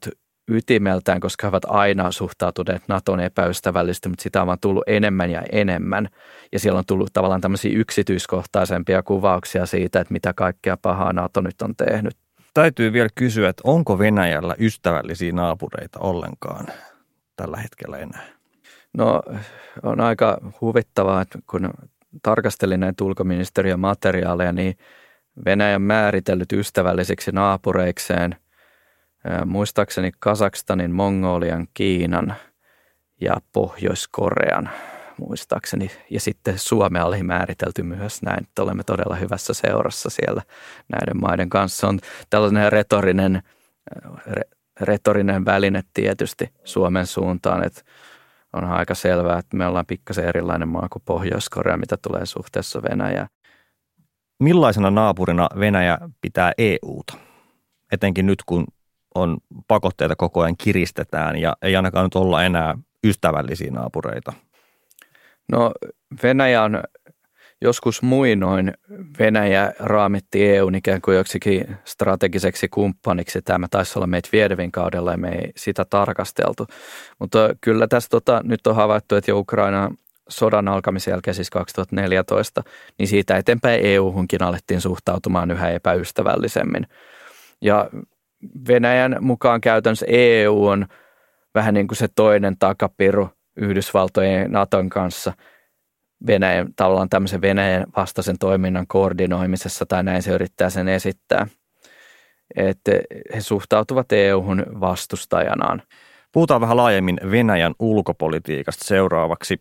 ytimeltään, 0.50 1.20
koska 1.20 1.46
he 1.46 1.48
ovat 1.48 1.64
aina 1.64 2.12
suhtautuneet 2.12 2.82
Naton 2.88 3.20
epäystävällisesti, 3.20 4.08
mutta 4.08 4.22
sitä 4.22 4.40
on 4.40 4.46
vaan 4.46 4.58
tullut 4.60 4.84
enemmän 4.86 5.30
ja 5.30 5.42
enemmän. 5.52 6.08
Ja 6.52 6.58
siellä 6.58 6.78
on 6.78 6.84
tullut 6.86 7.12
tavallaan 7.12 7.40
tämmöisiä 7.40 7.78
yksityiskohtaisempia 7.78 9.02
kuvauksia 9.02 9.66
siitä, 9.66 10.00
että 10.00 10.12
mitä 10.12 10.32
kaikkea 10.32 10.76
pahaa 10.76 11.12
Nato 11.12 11.40
nyt 11.40 11.62
on 11.62 11.76
tehnyt. 11.76 12.16
Täytyy 12.54 12.92
vielä 12.92 13.08
kysyä, 13.14 13.48
että 13.48 13.62
onko 13.64 13.98
Venäjällä 13.98 14.54
ystävällisiä 14.58 15.32
naapureita 15.32 15.98
ollenkaan 16.00 16.66
tällä 17.36 17.56
hetkellä 17.56 17.98
enää? 17.98 18.26
No 18.96 19.22
on 19.82 20.00
aika 20.00 20.38
huvittavaa, 20.60 21.22
että 21.22 21.38
kun 21.50 21.70
tarkastelin 22.22 22.80
näitä 22.80 23.04
ulkoministeriön 23.04 23.80
materiaaleja, 23.80 24.52
niin 24.52 24.78
Venäjän 25.44 25.82
määritellyt 25.82 26.52
ystävällisiksi 26.52 27.32
naapureikseen– 27.32 28.36
muistaakseni 29.44 30.12
Kasakstanin, 30.18 30.90
Mongolian, 30.90 31.66
Kiinan 31.74 32.34
ja 33.20 33.36
Pohjois-Korean 33.52 34.70
muistaakseni. 35.18 35.90
Ja 36.10 36.20
sitten 36.20 36.58
Suomea 36.58 37.04
oli 37.04 37.22
määritelty 37.22 37.82
myös 37.82 38.22
näin, 38.22 38.42
että 38.42 38.62
olemme 38.62 38.84
todella 38.84 39.16
hyvässä 39.16 39.54
seurassa 39.54 40.10
siellä 40.10 40.42
näiden 40.92 41.20
maiden 41.20 41.50
kanssa. 41.50 41.88
On 41.88 41.98
tällainen 42.30 42.72
retorinen, 42.72 43.42
re, 44.26 44.42
retorinen 44.80 45.44
väline 45.44 45.82
tietysti 45.94 46.52
Suomen 46.64 47.06
suuntaan, 47.06 47.66
että 47.66 47.82
on 48.52 48.64
aika 48.64 48.94
selvää, 48.94 49.38
että 49.38 49.56
me 49.56 49.66
ollaan 49.66 49.86
pikkasen 49.86 50.24
erilainen 50.24 50.68
maa 50.68 50.88
kuin 50.92 51.02
Pohjois-Korea, 51.04 51.76
mitä 51.76 51.96
tulee 51.96 52.26
suhteessa 52.26 52.82
Venäjään. 52.82 53.28
Millaisena 54.40 54.90
naapurina 54.90 55.48
Venäjä 55.58 55.98
pitää 56.20 56.52
EUta? 56.58 57.14
Etenkin 57.92 58.26
nyt, 58.26 58.42
kun 58.46 58.66
on 59.16 59.36
pakotteita 59.68 60.16
koko 60.16 60.40
ajan 60.40 60.56
kiristetään 60.56 61.36
ja 61.36 61.56
ei 61.62 61.76
ainakaan 61.76 62.04
nyt 62.04 62.14
olla 62.14 62.44
enää 62.44 62.74
ystävällisiä 63.04 63.70
naapureita? 63.70 64.32
No 65.52 65.72
Venäjä 66.22 66.62
on 66.62 66.82
joskus 67.60 68.02
muinoin 68.02 68.74
Venäjä 69.18 69.72
raamitti 69.78 70.48
EUn 70.48 70.74
ikään 70.74 71.00
kuin 71.00 71.16
joksikin 71.16 71.76
strategiseksi 71.84 72.68
kumppaniksi. 72.68 73.42
Tämä 73.42 73.66
taisi 73.70 73.98
olla 73.98 74.06
meitä 74.06 74.28
Viedevin 74.32 74.72
kaudella 74.72 75.10
ja 75.10 75.18
me 75.18 75.28
ei 75.28 75.52
sitä 75.56 75.84
tarkasteltu. 75.84 76.66
Mutta 77.18 77.38
kyllä 77.60 77.86
tässä 77.86 78.08
tota, 78.08 78.40
nyt 78.44 78.66
on 78.66 78.76
havaittu, 78.76 79.14
että 79.14 79.30
jo 79.30 79.38
Ukraina 79.38 79.90
sodan 80.28 80.68
alkamisen 80.68 81.12
jälkeen, 81.12 81.34
siis 81.34 81.50
2014, 81.50 82.62
niin 82.98 83.08
siitä 83.08 83.36
eteenpäin 83.36 83.80
EU-hunkin 83.82 84.42
alettiin 84.42 84.80
suhtautumaan 84.80 85.50
yhä 85.50 85.70
epäystävällisemmin. 85.70 86.86
Ja 87.60 87.90
Venäjän 88.68 89.16
mukaan 89.20 89.60
käytännössä 89.60 90.06
EU 90.08 90.66
on 90.66 90.86
vähän 91.54 91.74
niin 91.74 91.88
kuin 91.88 91.96
se 91.98 92.08
toinen 92.14 92.58
takapiru 92.58 93.28
Yhdysvaltojen 93.56 94.42
ja 94.42 94.48
Naton 94.48 94.88
kanssa 94.88 95.32
Venäjän, 96.26 96.68
tavallaan 96.76 97.08
tämmöisen 97.08 97.40
Venäjän 97.40 97.86
vastaisen 97.96 98.38
toiminnan 98.38 98.86
koordinoimisessa, 98.86 99.86
tai 99.86 100.04
näin 100.04 100.22
se 100.22 100.30
yrittää 100.30 100.70
sen 100.70 100.88
esittää. 100.88 101.46
Että 102.56 102.92
he 103.34 103.40
suhtautuvat 103.40 104.12
EU-hun 104.12 104.66
vastustajanaan. 104.80 105.82
Puhutaan 106.32 106.60
vähän 106.60 106.76
laajemmin 106.76 107.20
Venäjän 107.30 107.74
ulkopolitiikasta 107.78 108.84
seuraavaksi. 108.84 109.60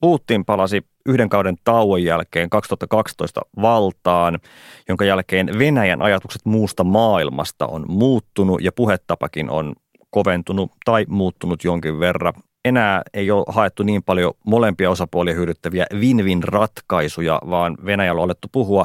Putin 0.00 0.44
palasi 0.44 0.82
yhden 1.06 1.28
kauden 1.28 1.56
tauon 1.64 2.02
jälkeen 2.02 2.50
2012 2.50 3.40
valtaan, 3.62 4.38
jonka 4.88 5.04
jälkeen 5.04 5.58
Venäjän 5.58 6.02
ajatukset 6.02 6.42
muusta 6.44 6.84
maailmasta 6.84 7.66
on 7.66 7.84
muuttunut 7.88 8.62
ja 8.62 8.72
puhetapakin 8.72 9.50
on 9.50 9.74
koventunut 10.10 10.72
tai 10.84 11.04
muuttunut 11.08 11.64
jonkin 11.64 12.00
verran. 12.00 12.32
Enää 12.64 13.02
ei 13.14 13.30
ole 13.30 13.44
haettu 13.48 13.82
niin 13.82 14.02
paljon 14.02 14.32
molempia 14.46 14.90
osapuolia 14.90 15.34
hyödyttäviä 15.34 15.86
win-win 15.94 16.42
ratkaisuja, 16.42 17.40
vaan 17.50 17.76
Venäjällä 17.84 18.20
on 18.20 18.24
alettu 18.24 18.48
puhua 18.52 18.84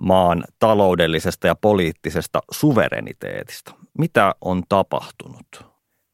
maan 0.00 0.44
taloudellisesta 0.58 1.46
ja 1.46 1.54
poliittisesta 1.54 2.40
suvereniteetista. 2.50 3.74
Mitä 3.98 4.34
on 4.40 4.62
tapahtunut? 4.68 5.67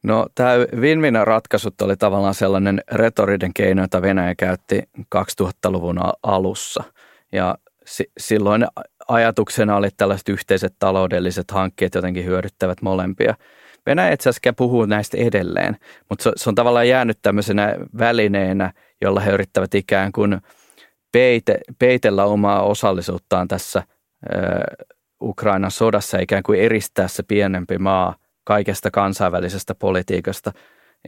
No 0.05 0.27
tämä 0.35 0.53
win 0.77 1.01
ratkaisut 1.25 1.83
oli 1.83 1.97
tavallaan 1.97 2.35
sellainen 2.35 2.81
retoriden 2.93 3.55
keino, 3.55 3.83
jota 3.83 4.03
Venäjä 4.03 4.35
käytti 4.35 4.83
2000-luvun 5.17 5.99
alussa. 6.23 6.85
Ja 7.33 7.59
si- 7.87 8.13
silloin 8.19 8.67
ajatuksena 9.09 9.77
oli 9.77 9.89
tällaiset 9.97 10.29
yhteiset 10.29 10.75
taloudelliset 10.79 11.51
hankkeet 11.51 11.95
jotenkin 11.95 12.25
hyödyttävät 12.25 12.83
molempia. 12.83 13.35
Venäjä 13.87 14.13
itse 14.13 14.29
asiassa 14.29 14.53
puhuu 14.53 14.87
näistä 14.87 15.17
edelleen, 15.17 15.77
mutta 16.09 16.23
se, 16.23 16.33
se 16.37 16.51
on 16.51 16.55
tavallaan 16.55 16.89
jäänyt 16.89 17.19
tämmöisenä 17.23 17.77
välineenä, 17.99 18.73
jolla 19.01 19.21
he 19.21 19.31
yrittävät 19.31 19.75
ikään 19.75 20.13
kuin 20.13 20.41
peite, 21.13 21.59
peitellä 21.79 22.25
omaa 22.25 22.63
osallisuuttaan 22.63 23.49
tässä 23.49 23.83
ö, 24.33 24.37
Ukrainan 25.23 25.71
sodassa, 25.71 26.19
ikään 26.19 26.43
kuin 26.43 26.61
eristää 26.61 27.09
se 27.09 27.23
pienempi 27.23 27.79
maa 27.79 28.15
kaikesta 28.45 28.91
kansainvälisestä 28.91 29.75
politiikasta. 29.75 30.53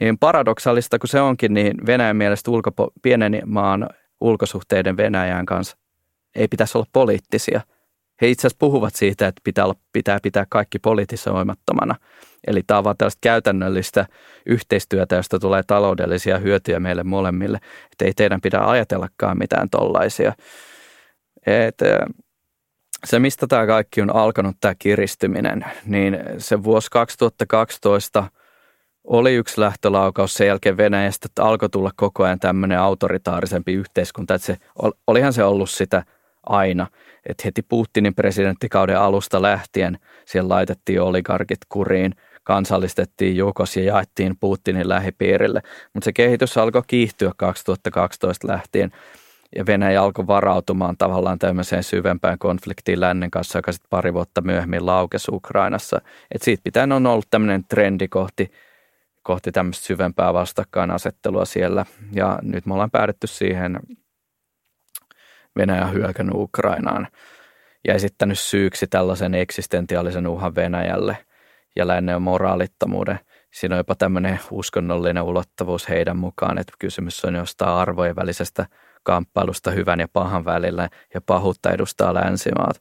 Niin 0.01 0.19
paradoksaalista 0.19 0.99
kuin 0.99 1.09
se 1.09 1.21
onkin, 1.21 1.55
niin 1.55 1.87
Venäjän 1.87 2.17
mielestä 2.17 2.51
ulkopo- 2.51 2.93
pienen 3.03 3.43
maan 3.47 3.89
ulkosuhteiden 4.21 4.97
Venäjän 4.97 5.47
kanssa 5.47 5.77
ei 6.37 6.49
pitäisi 6.49 6.79
olla 6.79 6.87
poliittisia. 6.93 7.61
He 8.23 8.29
itse 8.29 8.41
asiassa 8.41 8.57
puhuvat 8.59 8.95
siitä, 8.95 9.27
että 9.27 9.41
pitää, 9.45 9.65
olla, 9.65 9.75
pitää 9.93 10.19
pitää 10.23 10.47
kaikki 10.49 10.79
poliittisoimattomana. 10.79 11.95
Eli 12.47 12.63
tämä 12.67 12.79
on 12.79 12.85
vaan 12.85 12.97
tällaista 12.97 13.19
käytännöllistä 13.21 14.07
yhteistyötä, 14.47 15.17
josta 15.17 15.39
tulee 15.39 15.63
taloudellisia 15.67 16.39
hyötyjä 16.39 16.81
meille 16.81 17.03
molemmille. 17.03 17.59
Että 17.93 18.05
ei 18.05 18.13
teidän 18.17 18.41
pidä 18.41 18.59
ajatellakaan 18.61 19.39
mitään 19.39 19.71
tollaisia. 19.71 20.33
Et, 21.47 21.79
se, 23.07 23.19
mistä 23.19 23.47
tämä 23.47 23.67
kaikki 23.67 24.03
on 24.03 24.17
alkanut, 24.17 24.57
tämä 24.61 24.75
kiristyminen, 24.79 25.65
niin 25.85 26.19
se 26.39 26.65
vuosi 26.65 26.89
2012 26.91 28.25
oli 29.05 29.35
yksi 29.35 29.61
lähtölaukaus 29.61 30.35
sen 30.35 30.47
jälkeen 30.47 30.77
Venäjästä, 30.77 31.27
että 31.27 31.45
alkoi 31.45 31.69
tulla 31.69 31.91
koko 31.97 32.25
ajan 32.25 32.41
tämmöinen 32.41 32.79
autoritaarisempi 32.79 33.73
yhteiskunta. 33.73 34.35
Että 34.35 34.47
se, 34.47 34.57
olihan 35.07 35.33
se 35.33 35.45
ollut 35.45 35.71
sitä 35.71 36.03
aina, 36.47 36.87
että 37.27 37.43
heti 37.45 37.63
Putinin 37.63 38.15
presidenttikauden 38.15 38.99
alusta 38.99 39.43
lähtien 39.43 39.99
siellä 40.25 40.49
laitettiin 40.49 41.01
oligarkit 41.01 41.59
kuriin, 41.69 42.13
kansallistettiin 42.45 43.37
Jukos 43.37 43.77
ja 43.77 43.83
jaettiin 43.83 44.37
Putinin 44.41 44.89
lähipiirille. 44.89 45.63
Mutta 45.95 46.05
se 46.05 46.13
kehitys 46.13 46.59
alkoi 46.59 46.83
kiihtyä 46.87 47.33
2012 47.37 48.49
lähtien 48.49 48.91
ja 49.57 49.67
Venäjä 49.67 50.03
alkoi 50.03 50.27
varautumaan 50.27 50.97
tavallaan 50.97 51.39
tämmöiseen 51.39 51.83
syvempään 51.83 52.39
konfliktiin 52.39 53.01
lännen 53.01 53.31
kanssa, 53.31 53.59
joka 53.59 53.73
sitten 53.73 53.91
pari 53.91 54.15
vuotta 54.15 54.41
myöhemmin 54.41 54.87
laukesi 54.87 55.31
Ukrainassa. 55.33 56.01
Et 56.35 56.43
siitä 56.43 56.61
pitäen 56.65 56.93
on 56.93 57.07
ollut 57.07 57.27
tämmöinen 57.31 57.65
trendi 57.69 58.09
kohti, 58.09 58.53
kohti 59.23 59.53
tämmöistä 59.53 59.87
syvempää 59.87 60.35
vastakkainasettelua 60.35 61.45
siellä. 61.45 61.87
Ja 62.13 62.39
nyt 62.43 62.67
me 62.67 62.75
ollaan 62.75 62.91
päädytty 62.91 63.27
siihen 63.27 63.81
Venäjä 65.57 65.87
hyökännyt 65.87 66.35
Ukrainaan 66.35 67.09
ja 67.89 67.95
esittänyt 67.95 68.39
syyksi 68.39 68.87
tällaisen 68.87 69.35
eksistentiaalisen 69.35 70.27
uhan 70.27 70.55
Venäjälle 70.55 71.17
ja 71.77 71.87
lännen 71.87 72.23
moraalittomuuden. 72.23 73.19
Siinä 73.53 73.75
on 73.75 73.79
jopa 73.79 73.95
tämmöinen 73.95 74.41
uskonnollinen 74.51 75.23
ulottuvuus 75.23 75.89
heidän 75.89 76.17
mukaan, 76.17 76.59
että 76.59 76.73
kysymys 76.79 77.25
on 77.25 77.35
jostain 77.35 77.71
arvojen 77.71 78.17
välisestä– 78.17 78.67
kamppailusta 79.07 79.71
hyvän 79.71 80.01
ja 80.01 80.09
pahan 80.13 80.45
välillä 80.45 80.89
ja 81.15 81.21
pahuutta 81.21 81.71
edustaa 81.71 82.15
länsimaat. 82.15 82.81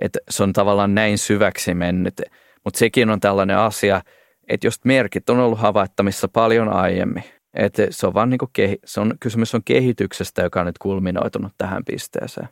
Et 0.00 0.18
se 0.30 0.42
on 0.42 0.52
tavallaan 0.52 0.94
näin 0.94 1.18
syväksi 1.18 1.74
mennyt, 1.74 2.20
mutta 2.64 2.78
sekin 2.78 3.10
on 3.10 3.20
tällainen 3.20 3.58
asia, 3.58 4.02
että 4.48 4.66
jos 4.66 4.84
merkit 4.84 5.30
on 5.30 5.38
ollut 5.38 5.58
havaittamissa 5.58 6.28
paljon 6.28 6.68
aiemmin, 6.68 7.24
että 7.54 7.86
se 7.90 8.06
on 8.06 8.14
vaan 8.14 8.30
niin 8.30 8.38
kuin 8.38 8.50
kehi- 8.52 8.78
se 8.84 9.00
on, 9.00 9.14
kysymys 9.20 9.54
on 9.54 9.64
kehityksestä, 9.64 10.42
joka 10.42 10.60
on 10.60 10.66
nyt 10.66 10.78
kulminoitunut 10.78 11.52
tähän 11.58 11.84
pisteeseen. 11.84 12.48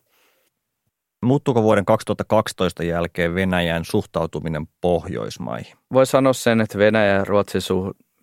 Muuttuuko 1.22 1.62
vuoden 1.62 1.84
2012 1.84 2.82
jälkeen 2.82 3.34
Venäjän 3.34 3.84
suhtautuminen 3.84 4.66
Pohjoismaihin? 4.80 5.76
Voi 5.92 6.06
sanoa 6.06 6.32
sen, 6.32 6.60
että 6.60 6.78
Venäjän, 6.78 7.26
Ruotsin 7.26 7.62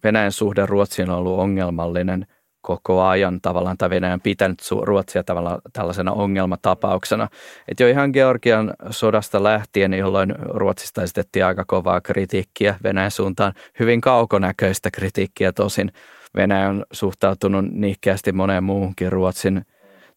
Venäjän 0.03 0.31
suhde 0.31 0.65
Ruotsiin 0.65 1.10
on 1.10 1.17
ollut 1.17 1.39
ongelmallinen– 1.39 2.25
koko 2.67 3.03
ajan 3.03 3.41
tavallaan, 3.41 3.77
tai 3.77 3.89
Venäjä 3.89 4.13
on 4.13 4.21
pitänyt 4.21 4.60
Ruotsia 4.82 5.23
tavallaan 5.23 5.62
tällaisena 5.73 6.12
ongelmatapauksena. 6.12 7.27
Että 7.67 7.84
jo 7.84 7.89
ihan 7.89 8.10
Georgian 8.13 8.73
sodasta 8.89 9.43
lähtien, 9.43 9.93
jolloin 9.93 10.36
Ruotsista 10.39 11.03
esitettiin 11.03 11.45
aika 11.45 11.63
kovaa 11.67 12.01
kritiikkiä 12.01 12.75
Venäjän 12.84 13.12
suuntaan, 13.12 13.53
hyvin 13.80 14.01
kaukonäköistä 14.01 14.91
kritiikkiä 14.91 15.51
tosin. 15.51 15.91
Venäjä 16.36 16.69
on 16.69 16.86
suhtautunut 16.91 17.65
nihkeästi 17.71 18.32
moneen 18.32 18.63
muuhunkin 18.63 19.12
Ruotsin 19.12 19.62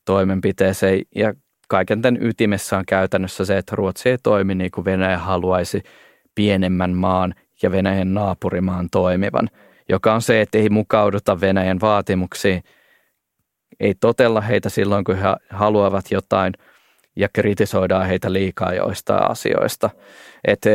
toimenpiteeseen 0.05 1.03
ja 1.15 1.35
kaiken 1.69 2.03
tämän 2.03 2.23
ytimessä 2.23 2.79
on 2.79 2.85
käytännössä 2.87 3.45
se, 3.45 3.59
että 3.59 3.77
Ruotsi 3.77 4.09
ei 4.09 4.19
toimi 4.23 4.55
niin 4.55 4.71
kuin 4.71 4.85
Venäjä 4.85 5.19
haluaisi 5.19 5.83
pienemmän 6.35 6.97
maan 6.97 7.35
ja 7.63 7.71
Venäjän 7.71 8.15
naapurimaan 8.15 8.89
toimivan– 8.91 9.49
joka 9.91 10.15
on 10.15 10.23
se, 10.23 10.41
että 10.41 10.59
ei 10.59 10.69
mukauduta 10.69 11.41
Venäjän 11.41 11.81
vaatimuksiin, 11.81 12.63
ei 13.81 13.95
totella 13.95 14.41
heitä 14.41 14.69
silloin, 14.69 15.05
kun 15.05 15.17
he 15.17 15.25
haluavat 15.51 16.11
jotain 16.11 16.53
ja 17.17 17.29
kritisoidaan 17.33 18.07
heitä 18.07 18.33
liikaa 18.33 18.75
joistain 18.75 19.31
asioista. 19.31 19.91
Että 20.45 20.71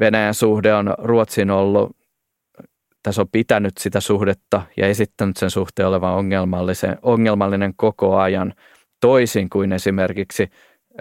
Venäjän 0.00 0.34
suhde 0.34 0.74
on 0.74 0.94
Ruotsin 0.98 1.50
ollut, 1.50 1.96
tässä 3.02 3.22
on 3.22 3.28
pitänyt 3.32 3.78
sitä 3.78 4.00
suhdetta 4.00 4.62
ja 4.76 4.86
esittänyt 4.86 5.36
sen 5.36 5.50
suhteen 5.50 5.88
olevan 5.88 6.14
ongelmallisen, 6.14 6.98
ongelmallinen 7.02 7.72
koko 7.76 8.16
ajan, 8.16 8.54
toisin 9.00 9.50
kuin 9.50 9.72
esimerkiksi 9.72 10.48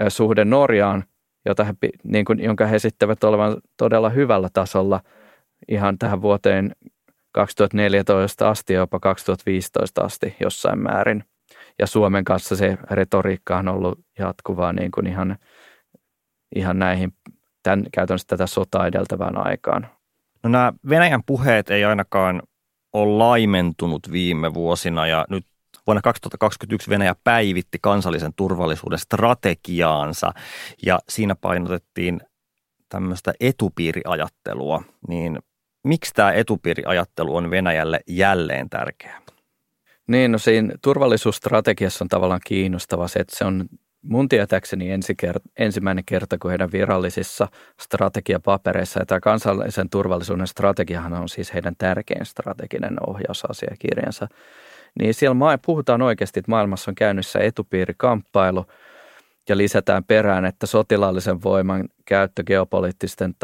suhde 0.08 0.46
Norjaan, 0.46 1.04
jota 1.46 1.64
he, 1.64 1.74
niin 2.04 2.26
kuin, 2.26 2.44
jonka 2.44 2.66
he 2.66 2.76
esittävät 2.76 3.24
olevan 3.24 3.58
todella 3.78 4.10
hyvällä 4.10 4.50
tasolla– 4.54 5.00
ihan 5.70 5.98
tähän 5.98 6.22
vuoteen 6.22 6.76
2014 7.32 8.50
asti 8.50 8.74
jopa 8.74 9.00
2015 9.00 10.02
asti 10.02 10.36
jossain 10.40 10.80
määrin. 10.80 11.24
Ja 11.80 11.88
Suomen 11.88 12.24
kanssa 12.24 12.56
se 12.56 12.78
retoriikka 12.92 13.58
on 13.58 13.68
ollut 13.68 14.00
jatkuvaa 14.20 14.74
niin 14.74 14.92
kuin 14.92 15.08
ihan, 15.08 15.38
ihan 16.56 16.80
näihin 16.80 17.14
tämän, 17.64 17.86
käytännössä 17.94 18.28
tätä 18.28 18.48
sotaa 18.48 18.88
edeltävään 18.88 19.48
aikaan. 19.48 19.88
No 20.44 20.50
nämä 20.50 20.74
Venäjän 20.90 21.24
puheet 21.26 21.70
ei 21.70 21.86
ainakaan 21.86 22.42
ole 22.94 23.18
laimentunut 23.18 24.12
viime 24.12 24.54
vuosina 24.54 25.08
ja 25.08 25.26
nyt 25.30 25.46
vuonna 25.88 26.02
2021 26.02 26.90
Venäjä 26.90 27.16
päivitti 27.24 27.78
kansallisen 27.82 28.34
turvallisuuden 28.36 29.00
strategiaansa 29.00 30.34
ja 30.86 31.00
siinä 31.10 31.36
painotettiin 31.36 32.22
tämmöistä 32.90 33.34
etupiiriajattelua, 33.40 34.84
niin 35.08 35.40
Miksi 35.84 36.14
tämä 36.14 36.32
etupiiriajattelu 36.32 37.36
on 37.36 37.52
Venäjälle 37.52 38.00
jälleen 38.08 38.70
tärkeää? 38.70 39.22
Niin, 40.08 40.32
no 40.32 40.38
siinä 40.38 40.74
turvallisuusstrategiassa 40.82 42.04
on 42.04 42.10
tavallaan 42.10 42.42
kiinnostava 42.46 43.08
se, 43.08 43.20
että 43.20 43.38
se 43.38 43.46
on 43.46 43.66
mun 44.02 44.30
tietääkseni 44.30 44.92
ensi 44.92 45.14
kert- 45.26 45.52
ensimmäinen 45.60 46.06
kerta, 46.06 46.38
kun 46.38 46.52
heidän 46.52 46.72
virallisissa 46.72 47.48
strategiapapereissa, 47.82 49.00
ja 49.00 49.06
tämä 49.06 49.20
kansallisen 49.20 49.90
turvallisuuden 49.90 50.48
strategiahan 50.48 51.14
on 51.14 51.30
siis 51.30 51.54
heidän 51.54 51.76
tärkein 51.78 52.26
strateginen 52.26 52.98
ohjausasiakirjansa, 53.08 54.28
niin 55.00 55.14
siellä 55.14 55.58
puhutaan 55.66 56.02
oikeasti, 56.02 56.40
että 56.40 56.52
maailmassa 56.52 56.92
on 56.92 56.96
käynnissä 56.96 57.40
etupiirikamppailu 57.40 58.66
ja 59.50 59.58
lisätään 59.58 60.04
perään, 60.04 60.46
että 60.46 60.66
sotilaallisen 60.66 61.44
voiman 61.44 61.84
käyttö 62.06 62.44
geopoliittisten 62.44 63.36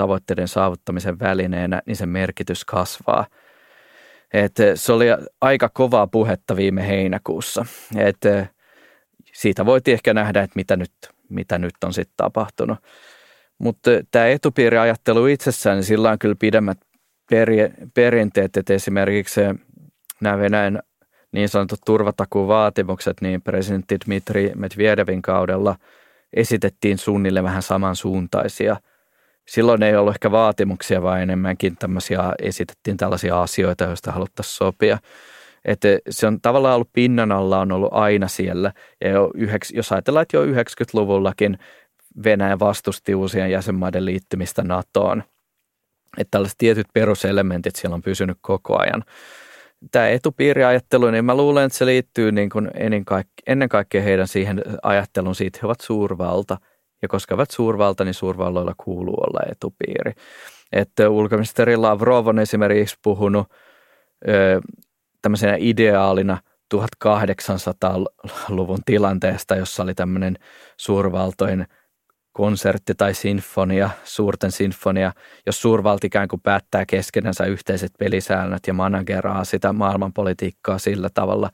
tavoitteiden 0.00 0.48
saavuttamisen 0.48 1.18
välineenä, 1.18 1.82
niin 1.86 1.96
sen 1.96 2.08
merkitys 2.08 2.64
kasvaa. 2.64 3.26
Et 4.32 4.56
se 4.74 4.92
oli 4.92 5.06
aika 5.40 5.68
kovaa 5.68 6.06
puhetta 6.06 6.56
viime 6.56 6.88
heinäkuussa. 6.88 7.66
Et 7.96 8.20
siitä 9.32 9.66
voitiin 9.66 9.92
ehkä 9.92 10.14
nähdä, 10.14 10.42
että 10.42 10.56
mitä 10.56 10.76
nyt, 10.76 10.92
mitä 11.28 11.58
nyt 11.58 11.74
on 11.84 11.92
sitten 11.92 12.14
tapahtunut. 12.16 12.78
Mutta 13.58 13.90
tämä 14.10 14.26
etupiiriajattelu 14.26 15.26
itsessään, 15.26 15.76
niin 15.76 15.84
sillä 15.84 16.10
on 16.10 16.18
kyllä 16.18 16.34
pidemmät 16.38 16.78
peri- 17.30 17.72
perinteet, 17.94 18.56
että 18.56 18.74
esimerkiksi 18.74 19.40
nämä 20.20 20.38
Venäjän 20.38 20.82
niin 21.32 21.48
sanotut 21.48 21.80
turvatakuuvaatimukset, 21.86 23.16
niin 23.20 23.42
presidentti 23.42 23.96
Dmitri 24.04 24.52
Medvedevin 24.54 25.22
kaudella 25.22 25.76
esitettiin 26.32 26.98
suunnilleen 26.98 27.44
vähän 27.44 27.62
samansuuntaisia. 27.62 28.76
Silloin 29.50 29.82
ei 29.82 29.96
ollut 29.96 30.14
ehkä 30.14 30.30
vaatimuksia, 30.30 31.02
vaan 31.02 31.22
enemmänkin 31.22 31.76
tämmöisiä, 31.76 32.32
esitettiin 32.42 32.96
tällaisia 32.96 33.42
asioita, 33.42 33.84
joista 33.84 34.12
haluttaisiin 34.12 34.54
sopia. 34.54 34.98
Että 35.64 35.88
se 36.10 36.26
on 36.26 36.40
tavallaan 36.40 36.74
ollut 36.74 36.92
pinnan 36.92 37.32
alla, 37.32 37.60
on 37.60 37.72
ollut 37.72 37.92
aina 37.92 38.28
siellä. 38.28 38.72
Ja 39.04 39.10
jo 39.10 39.30
jos 39.72 39.92
ajatellaan, 39.92 40.22
että 40.22 40.36
jo 40.36 40.46
90-luvullakin 40.46 41.58
Venäjä 42.24 42.58
vastusti 42.58 43.14
uusien 43.14 43.50
jäsenmaiden 43.50 44.04
liittymistä 44.04 44.62
NATOon. 44.62 45.22
Että 46.18 46.30
tällaiset 46.30 46.58
tietyt 46.58 46.86
peruselementit 46.94 47.76
siellä 47.76 47.94
on 47.94 48.02
pysynyt 48.02 48.38
koko 48.40 48.78
ajan. 48.78 49.04
Tämä 49.90 50.08
etupiiriajattelu, 50.08 51.10
niin 51.10 51.24
mä 51.24 51.36
luulen, 51.36 51.66
että 51.66 51.78
se 51.78 51.86
liittyy 51.86 52.32
niin 52.32 52.50
kuin 52.50 52.70
ennen, 53.46 53.68
kaikkea, 53.68 54.02
heidän 54.02 54.28
siihen 54.28 54.62
ajattelun 54.82 55.34
siitä, 55.34 55.58
he 55.62 55.66
ovat 55.66 55.80
suurvalta. 55.80 56.56
Ja 57.02 57.08
koska 57.08 57.34
ovat 57.34 57.50
suurvalta, 57.50 58.04
niin 58.04 58.14
suurvalloilla 58.14 58.74
kuuluu 58.76 59.14
olla 59.14 59.40
etupiiri. 59.50 60.12
Että 60.72 61.10
ulkoministeri 61.10 61.76
Lavrov 61.76 62.26
on 62.26 62.38
esimerkiksi 62.38 62.96
puhunut 63.02 63.46
tämmöisenä 65.22 65.56
ideaalina 65.58 66.38
1800-luvun 66.74 68.78
tilanteesta, 68.86 69.56
jossa 69.56 69.82
oli 69.82 69.94
tämmöinen 69.94 70.36
suurvaltojen 70.76 71.66
konsertti 72.32 72.94
tai 72.94 73.14
sinfonia, 73.14 73.90
suurten 74.04 74.52
sinfonia, 74.52 75.12
jos 75.46 75.62
suurvalti 75.62 76.06
ikään 76.06 76.28
kuin 76.28 76.40
päättää 76.40 76.86
keskenänsä 76.86 77.44
yhteiset 77.44 77.92
pelisäännöt 77.98 78.66
ja 78.66 78.74
manageraa 78.74 79.44
sitä 79.44 79.72
maailmanpolitiikkaa 79.72 80.78
sillä 80.78 81.08
tavalla. 81.14 81.50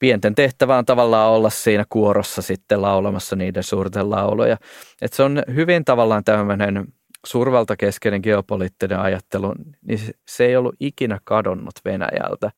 Pienten 0.00 0.34
tehtävä 0.34 0.78
on 0.78 0.86
tavallaan 0.86 1.30
olla 1.30 1.50
siinä 1.50 1.84
kuorossa 1.88 2.42
sitten 2.42 2.82
laulamassa 2.82 3.36
niiden 3.36 3.62
suurten 3.62 4.10
lauloja. 4.10 4.56
Et 5.02 5.12
se 5.12 5.22
on 5.22 5.42
hyvin 5.54 5.84
tavallaan 5.84 6.24
tämmöinen 6.24 6.86
suurvaltakeskeinen 7.26 8.20
geopoliittinen 8.22 9.00
ajattelu, 9.00 9.54
niin 9.86 10.00
se 10.28 10.44
ei 10.44 10.56
ollut 10.56 10.74
ikinä 10.80 11.18
kadonnut 11.24 11.74
Venäjältä 11.84 12.50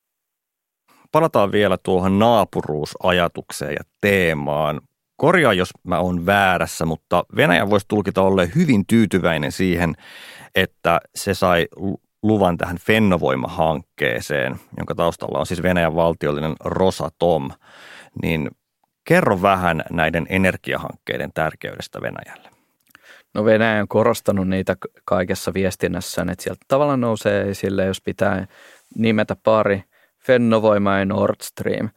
palataan 1.12 1.52
vielä 1.52 1.78
tuohon 1.82 2.18
naapuruusajatukseen 2.18 3.72
ja 3.72 3.84
teemaan. 4.00 4.80
Korjaa, 5.16 5.52
jos 5.52 5.70
mä 5.84 5.98
oon 5.98 6.26
väärässä, 6.26 6.86
mutta 6.86 7.24
Venäjä 7.36 7.70
voisi 7.70 7.86
tulkita 7.88 8.22
olleen 8.22 8.52
hyvin 8.54 8.86
tyytyväinen 8.86 9.52
siihen, 9.52 9.94
että 10.54 11.00
se 11.14 11.34
sai 11.34 11.68
luvan 12.22 12.58
tähän 12.58 12.78
Fennovoima-hankkeeseen, 12.78 14.60
jonka 14.78 14.94
taustalla 14.94 15.38
on 15.38 15.46
siis 15.46 15.62
Venäjän 15.62 15.94
valtiollinen 15.94 16.56
Rosatom. 16.64 17.50
Niin 18.22 18.50
kerro 19.04 19.42
vähän 19.42 19.82
näiden 19.90 20.26
energiahankkeiden 20.28 21.30
tärkeydestä 21.34 22.00
Venäjälle. 22.02 22.50
No 23.34 23.44
Venäjä 23.44 23.80
on 23.80 23.88
korostanut 23.88 24.48
niitä 24.48 24.76
kaikessa 25.04 25.54
viestinnässään, 25.54 26.30
että 26.30 26.44
sieltä 26.44 26.64
tavallaan 26.68 27.00
nousee 27.00 27.50
esille, 27.50 27.84
jos 27.84 28.00
pitää 28.00 28.46
nimetä 28.96 29.36
pari 29.42 29.84
Fennovoima 30.18 30.98
ja 30.98 31.04
Nord 31.04 31.36
Stream. 31.42 31.90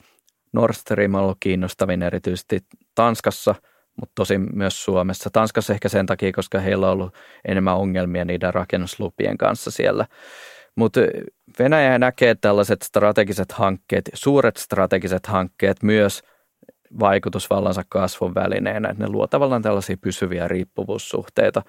Nord 0.53 0.73
Stream 0.73 1.13
on 1.13 1.21
ollut 1.21 1.37
kiinnostavin 1.39 2.03
erityisesti 2.03 2.59
Tanskassa, 2.95 3.55
mutta 3.99 4.11
tosin 4.15 4.47
myös 4.53 4.83
Suomessa. 4.83 5.29
Tanskassa 5.29 5.73
ehkä 5.73 5.89
sen 5.89 6.05
takia, 6.05 6.31
koska 6.31 6.59
heillä 6.59 6.87
on 6.87 6.93
ollut 6.93 7.15
enemmän 7.47 7.75
ongelmia 7.77 8.25
niiden 8.25 8.53
rakennuslupien 8.53 9.37
kanssa 9.37 9.71
siellä. 9.71 10.05
Mutta 10.75 10.99
Venäjä 11.59 11.99
näkee 11.99 12.35
tällaiset 12.35 12.81
strategiset 12.81 13.51
hankkeet, 13.51 14.09
suuret 14.13 14.57
strategiset 14.57 15.25
hankkeet 15.25 15.83
myös 15.83 16.21
vaikutusvallansa 16.99 17.83
kasvun 17.89 18.35
välineenä, 18.35 18.89
että 18.89 19.03
ne 19.03 19.09
luo 19.09 19.27
tavallaan 19.27 19.61
tällaisia 19.61 19.97
pysyviä 20.01 20.47
riippuvuussuhteita. 20.47 21.61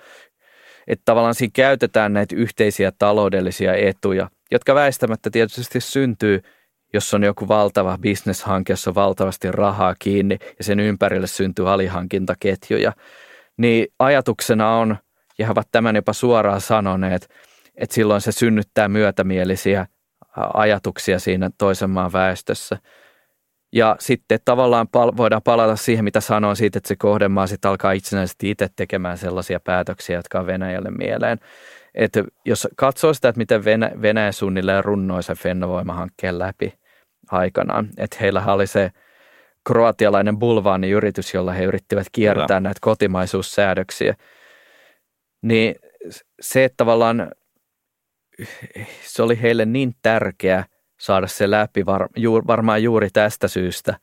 Että 0.86 1.02
tavallaan 1.04 1.34
siinä 1.34 1.52
käytetään 1.54 2.12
näitä 2.12 2.36
yhteisiä 2.36 2.92
taloudellisia 2.98 3.74
etuja 3.74 4.28
jotka 4.50 4.74
väistämättä 4.74 5.30
tietysti 5.30 5.80
syntyy, 5.80 6.42
jos 6.96 7.14
on 7.14 7.24
joku 7.24 7.48
valtava 7.48 7.98
bisneshanke, 7.98 8.72
jossa 8.72 8.90
on 8.90 8.94
valtavasti 8.94 9.52
rahaa 9.52 9.94
kiinni 9.98 10.38
ja 10.58 10.64
sen 10.64 10.80
ympärille 10.80 11.26
syntyy 11.26 11.72
alihankintaketjuja, 11.72 12.92
niin 13.56 13.86
ajatuksena 13.98 14.76
on, 14.76 14.96
ja 15.38 15.46
he 15.46 15.52
ovat 15.52 15.68
tämän 15.72 15.96
jopa 15.96 16.12
suoraan 16.12 16.60
sanoneet, 16.60 17.28
että 17.74 17.94
silloin 17.94 18.20
se 18.20 18.32
synnyttää 18.32 18.88
myötämielisiä 18.88 19.86
ajatuksia 20.54 21.18
siinä 21.18 21.50
toisen 21.58 21.90
maan 21.90 22.12
väestössä. 22.12 22.78
Ja 23.72 23.96
sitten 23.98 24.38
tavallaan 24.44 24.88
pal- 24.88 25.16
voidaan 25.16 25.42
palata 25.42 25.76
siihen, 25.76 26.04
mitä 26.04 26.20
sanoin 26.20 26.56
siitä, 26.56 26.78
että 26.78 26.88
se 26.88 26.96
kohdemaa 26.96 27.46
sitten 27.46 27.68
alkaa 27.68 27.92
itsenäisesti 27.92 28.50
itse 28.50 28.68
tekemään 28.76 29.18
sellaisia 29.18 29.60
päätöksiä, 29.60 30.16
jotka 30.16 30.40
on 30.40 30.46
Venäjälle 30.46 30.90
mieleen 30.90 31.38
että 31.96 32.24
jos 32.44 32.68
katsoo 32.76 33.14
sitä, 33.14 33.28
että 33.28 33.38
miten 33.38 33.64
Venä, 33.64 33.90
Venäjä 34.02 34.32
suunnilleen 34.32 34.84
runnoi 34.84 35.22
sen 35.22 35.36
Fennovoima-hankkeen 35.36 36.38
läpi 36.38 36.74
aikanaan, 37.30 37.88
että 37.98 38.16
heillä 38.20 38.44
oli 38.46 38.66
se 38.66 38.90
kroatialainen 39.66 40.38
bulvaani-yritys, 40.38 41.34
jolla 41.34 41.52
he 41.52 41.64
yrittivät 41.64 42.06
kiertää 42.12 42.46
Kyllä. 42.46 42.60
näitä 42.60 42.78
kotimaisuussäädöksiä, 42.80 44.14
niin 45.42 45.74
se, 46.40 46.64
että 46.64 46.76
tavallaan 46.76 47.30
se 49.02 49.22
oli 49.22 49.42
heille 49.42 49.64
niin 49.64 49.94
tärkeä 50.02 50.64
saada 51.00 51.26
se 51.26 51.50
läpi 51.50 51.86
var, 51.86 52.08
juur, 52.16 52.46
varmaan 52.46 52.82
juuri 52.82 53.08
tästä 53.12 53.48
syystä, 53.48 53.98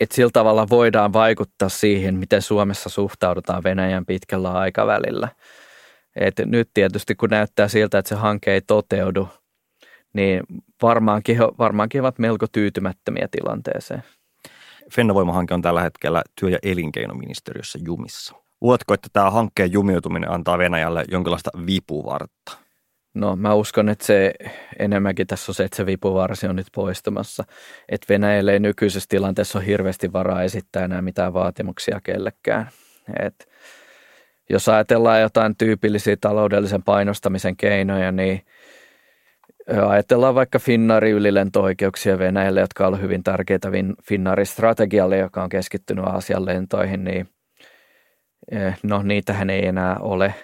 että 0.00 0.14
sillä 0.14 0.30
tavalla 0.32 0.66
voidaan 0.70 1.12
vaikuttaa 1.12 1.68
siihen, 1.68 2.14
miten 2.14 2.42
Suomessa 2.42 2.88
suhtaudutaan 2.88 3.64
Venäjän 3.64 4.06
pitkällä 4.06 4.52
aikavälillä– 4.52 5.28
et 6.16 6.34
nyt 6.44 6.70
tietysti 6.74 7.14
kun 7.14 7.30
näyttää 7.30 7.68
siltä, 7.68 7.98
että 7.98 8.08
se 8.08 8.14
hanke 8.14 8.52
ei 8.52 8.60
toteudu, 8.60 9.28
niin 10.12 10.42
varmaankin, 10.82 11.38
varmaankin 11.38 12.00
ovat 12.00 12.18
melko 12.18 12.46
tyytymättömiä 12.52 13.28
tilanteeseen. 13.30 14.02
Fennovoima-hanke 14.94 15.54
on 15.54 15.62
tällä 15.62 15.82
hetkellä 15.82 16.22
työ- 16.40 16.50
ja 16.50 16.58
elinkeinoministeriössä 16.62 17.78
jumissa. 17.84 18.34
Luotko, 18.60 18.94
että 18.94 19.08
tämä 19.12 19.30
hankkeen 19.30 19.72
jumiutuminen 19.72 20.30
antaa 20.30 20.58
Venäjälle 20.58 21.04
jonkinlaista 21.10 21.50
vipuvartta? 21.66 22.58
No 23.14 23.36
mä 23.36 23.54
uskon, 23.54 23.88
että 23.88 24.06
se 24.06 24.32
enemmänkin 24.78 25.26
tässä 25.26 25.50
on 25.50 25.54
se, 25.54 25.64
että 25.64 25.76
se 25.76 25.86
vipuvarsi 25.86 26.46
on 26.46 26.56
nyt 26.56 26.66
poistumassa. 26.74 27.44
Että 27.88 28.06
Venäjälle 28.08 28.52
ei 28.52 28.60
nykyisessä 28.60 29.06
tilanteessa 29.08 29.58
ole 29.58 29.66
hirveästi 29.66 30.12
varaa 30.12 30.42
esittää 30.42 30.84
enää 30.84 31.02
mitään 31.02 31.34
vaatimuksia 31.34 32.00
kellekään. 32.04 32.70
Et 33.18 33.48
jos 34.50 34.68
ajatellaan 34.68 35.20
jotain 35.20 35.56
tyypillisiä 35.56 36.16
taloudellisen 36.20 36.82
painostamisen 36.82 37.56
keinoja, 37.56 38.12
niin 38.12 38.42
ajatellaan 39.88 40.34
vaikka 40.34 40.58
Finnari 40.58 41.10
ylilento-oikeuksia 41.10 42.18
Venäjälle, 42.18 42.60
jotka 42.60 42.86
ovat 42.86 43.00
hyvin 43.00 43.22
tärkeitä 43.22 43.68
Finnari 44.04 44.46
strategialle, 44.46 45.18
joka 45.18 45.42
on 45.42 45.48
keskittynyt 45.48 46.04
Aasian 46.04 46.46
lentoihin, 46.46 47.04
niin 47.04 47.28
no 48.82 49.02
niitähän 49.02 49.50
ei 49.50 49.66
enää 49.66 49.96
ole. 50.00 50.34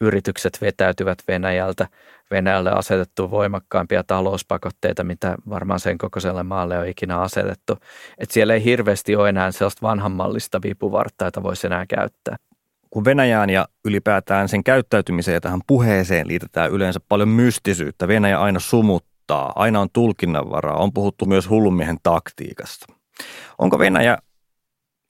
Yritykset 0.00 0.58
vetäytyvät 0.60 1.18
Venäjältä. 1.28 1.86
Venäjälle 2.30 2.70
asetettu 2.70 3.30
voimakkaampia 3.30 4.04
talouspakotteita, 4.04 5.04
mitä 5.04 5.36
varmaan 5.48 5.80
sen 5.80 5.98
kokoiselle 5.98 6.42
maalle 6.42 6.78
on 6.78 6.88
ikinä 6.88 7.20
asetettu. 7.20 7.78
Et 8.18 8.30
siellä 8.30 8.54
ei 8.54 8.64
hirveästi 8.64 9.16
ole 9.16 9.28
enää 9.28 9.50
sellaista 9.50 9.86
vanhanmallista 9.86 10.60
vipuvartta, 10.62 11.24
jota 11.24 11.42
voisi 11.42 11.66
enää 11.66 11.86
käyttää 11.86 12.36
kun 12.90 13.04
Venäjään 13.04 13.50
ja 13.50 13.68
ylipäätään 13.84 14.48
sen 14.48 14.64
käyttäytymiseen 14.64 15.34
ja 15.34 15.40
tähän 15.40 15.60
puheeseen 15.66 16.28
liitetään 16.28 16.70
yleensä 16.70 17.00
paljon 17.08 17.28
mystisyyttä. 17.28 18.08
Venäjä 18.08 18.40
aina 18.40 18.60
sumuttaa 18.60 19.52
aina 19.56 19.80
on 19.80 19.88
tulkinnanvaraa, 19.92 20.76
on 20.76 20.92
puhuttu 20.92 21.26
myös 21.26 21.50
hullumiehen 21.50 21.96
taktiikasta. 22.02 22.86
Onko 23.58 23.78
Venäjä 23.78 24.18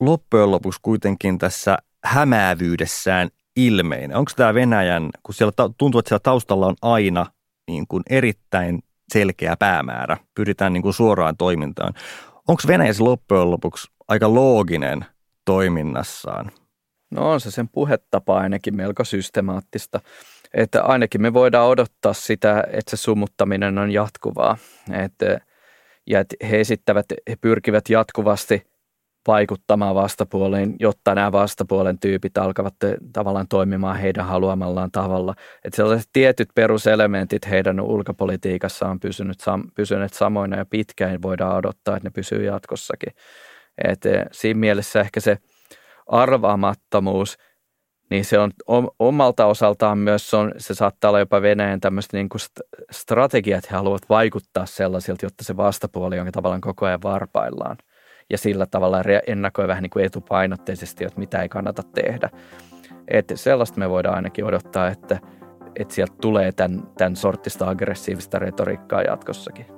loppujen 0.00 0.50
lopuksi 0.50 0.80
kuitenkin 0.82 1.38
tässä 1.38 1.78
hämäävyydessään 2.04 3.28
ilmeinen? 3.56 4.16
Onko 4.16 4.32
tämä 4.36 4.54
Venäjän, 4.54 5.10
kun 5.22 5.34
siellä 5.34 5.52
tuntuu, 5.78 5.98
että 5.98 6.08
siellä 6.08 6.22
taustalla 6.22 6.66
on 6.66 6.76
aina 6.82 7.26
niin 7.68 7.86
kuin 7.88 8.02
erittäin 8.10 8.78
selkeä 9.12 9.56
päämäärä, 9.58 10.16
pyritään 10.34 10.72
niin 10.72 10.82
kuin 10.82 10.94
suoraan 10.94 11.36
toimintaan. 11.36 11.94
Onko 12.48 12.62
Venäjä 12.66 12.92
loppujen 12.98 13.50
lopuksi 13.50 13.88
aika 14.08 14.34
looginen 14.34 15.06
toiminnassaan? 15.44 16.50
No 17.10 17.30
on 17.32 17.40
se 17.40 17.50
sen 17.50 17.68
puhetapa 17.68 18.38
ainakin 18.38 18.76
melko 18.76 19.04
systemaattista. 19.04 20.00
Että 20.54 20.82
ainakin 20.82 21.22
me 21.22 21.32
voidaan 21.32 21.68
odottaa 21.68 22.12
sitä, 22.12 22.64
että 22.72 22.96
se 22.96 23.02
sumuttaminen 23.02 23.78
on 23.78 23.90
jatkuvaa. 23.90 24.56
Että, 25.04 25.40
ja 26.06 26.20
että 26.20 26.36
he 26.50 26.60
esittävät, 26.60 27.06
he 27.30 27.36
pyrkivät 27.40 27.88
jatkuvasti 27.88 28.62
vaikuttamaan 29.26 29.94
vastapuoleen, 29.94 30.76
jotta 30.80 31.14
nämä 31.14 31.32
vastapuolen 31.32 31.98
tyypit 31.98 32.38
alkavat 32.38 32.74
tavallaan 33.12 33.48
toimimaan 33.48 33.96
heidän 33.96 34.26
haluamallaan 34.26 34.90
tavalla. 34.90 35.34
Että 35.64 35.76
sellaiset 35.76 36.08
tietyt 36.12 36.48
peruselementit 36.54 37.50
heidän 37.50 37.80
ulkopolitiikassa 37.80 38.88
on 38.88 39.00
pysynyt, 39.00 39.38
pysyneet 39.74 40.12
samoina 40.12 40.56
ja 40.56 40.66
pitkään 40.66 41.22
voidaan 41.22 41.56
odottaa, 41.56 41.96
että 41.96 42.06
ne 42.06 42.10
pysyy 42.10 42.44
jatkossakin. 42.44 43.12
Et 43.84 44.00
siinä 44.32 44.60
mielessä 44.60 45.00
ehkä 45.00 45.20
se 45.20 45.38
arvaamattomuus, 46.08 47.38
niin 48.10 48.24
se 48.24 48.38
on 48.38 48.50
omalta 48.98 49.46
osaltaan 49.46 49.98
myös, 49.98 50.30
se, 50.30 50.36
on, 50.36 50.52
se 50.56 50.74
saattaa 50.74 51.08
olla 51.08 51.18
jopa 51.18 51.42
Venäjän 51.42 51.80
tämmöistä 51.80 52.16
niin 52.16 52.28
kuin 52.28 52.40
strategiat, 52.90 53.70
he 53.70 53.76
haluavat 53.76 54.08
vaikuttaa 54.08 54.66
sellaisilta, 54.66 55.26
jotta 55.26 55.44
se 55.44 55.56
vastapuoli 55.56 56.18
on 56.20 56.32
tavallaan 56.32 56.60
koko 56.60 56.86
ajan 56.86 57.02
varpaillaan 57.02 57.76
ja 58.30 58.38
sillä 58.38 58.66
tavalla 58.66 59.02
ennakoi 59.26 59.68
vähän 59.68 59.82
niin 59.82 59.90
kuin 59.90 60.04
etupainotteisesti, 60.04 61.04
että 61.04 61.18
mitä 61.18 61.42
ei 61.42 61.48
kannata 61.48 61.82
tehdä. 61.82 62.30
Että 63.08 63.36
sellaista 63.36 63.78
me 63.78 63.90
voidaan 63.90 64.16
ainakin 64.16 64.44
odottaa, 64.44 64.88
että, 64.88 65.18
että 65.76 65.94
sieltä 65.94 66.14
tulee 66.20 66.52
tämän, 66.52 66.82
tämän 66.98 67.16
sortista 67.16 67.68
aggressiivista 67.68 68.38
retoriikkaa 68.38 69.02
jatkossakin. 69.02 69.77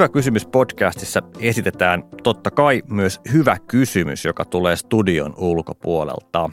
Hyvä 0.00 0.08
kysymys 0.08 0.46
podcastissa 0.46 1.22
esitetään 1.40 2.04
totta 2.22 2.50
kai 2.50 2.82
myös 2.90 3.20
hyvä 3.32 3.56
kysymys, 3.68 4.24
joka 4.24 4.44
tulee 4.44 4.76
studion 4.76 5.34
ulkopuolelta. 5.38 6.50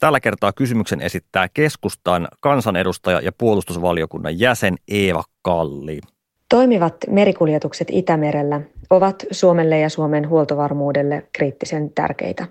Tällä 0.00 0.20
kertaa 0.20 0.52
kysymyksen 0.52 1.00
esittää 1.00 1.48
keskustan 1.54 2.28
kansanedustaja 2.40 3.20
ja 3.20 3.32
puolustusvaliokunnan 3.38 4.38
jäsen 4.38 4.74
Eeva 4.88 5.24
Kalli. 5.42 6.00
Toimivat 6.48 6.96
merikuljetukset 7.08 7.88
Itämerellä 7.90 8.60
ovat 8.90 9.24
Suomelle 9.30 9.78
ja 9.78 9.88
Suomen 9.88 10.28
huoltovarmuudelle 10.28 11.26
kriittisen 11.32 11.90
tärkeitä. 11.90 12.46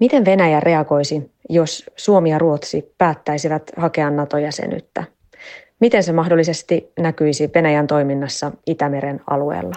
Miten 0.00 0.24
Venäjä 0.24 0.60
reagoisi, 0.60 1.30
jos 1.48 1.90
Suomi 1.96 2.30
ja 2.30 2.38
Ruotsi 2.38 2.94
päättäisivät 2.98 3.62
hakea 3.76 4.10
NATO-jäsenyyttä? 4.10 5.04
Miten 5.80 6.02
se 6.02 6.12
mahdollisesti 6.12 6.92
näkyisi 6.98 7.50
Venäjän 7.54 7.86
toiminnassa 7.86 8.52
Itämeren 8.66 9.20
alueella? 9.30 9.74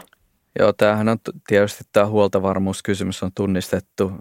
Joo, 0.60 0.74
tämähän 0.74 1.10
on 1.10 1.18
tietysti 1.48 1.84
tämä 1.92 2.06
huoltovarmuuskysymys 2.06 3.24
on 3.24 3.32
tunnistettu 3.36 4.12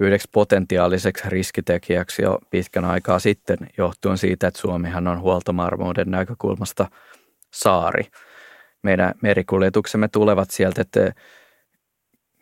yhdeksi 0.00 0.28
potentiaaliseksi 0.32 1.24
riskitekijäksi 1.28 2.22
jo 2.22 2.38
pitkän 2.50 2.84
aikaa 2.84 3.18
sitten, 3.18 3.58
johtuen 3.78 4.18
siitä, 4.18 4.48
että 4.48 4.60
Suomihan 4.60 5.08
on 5.08 5.20
huoltovarmuuden 5.20 6.10
näkökulmasta 6.10 6.90
saari. 7.52 8.02
Meidän 8.82 9.14
merikuljetuksemme 9.22 10.08
tulevat 10.08 10.50
sieltä, 10.50 10.80
että 10.80 11.12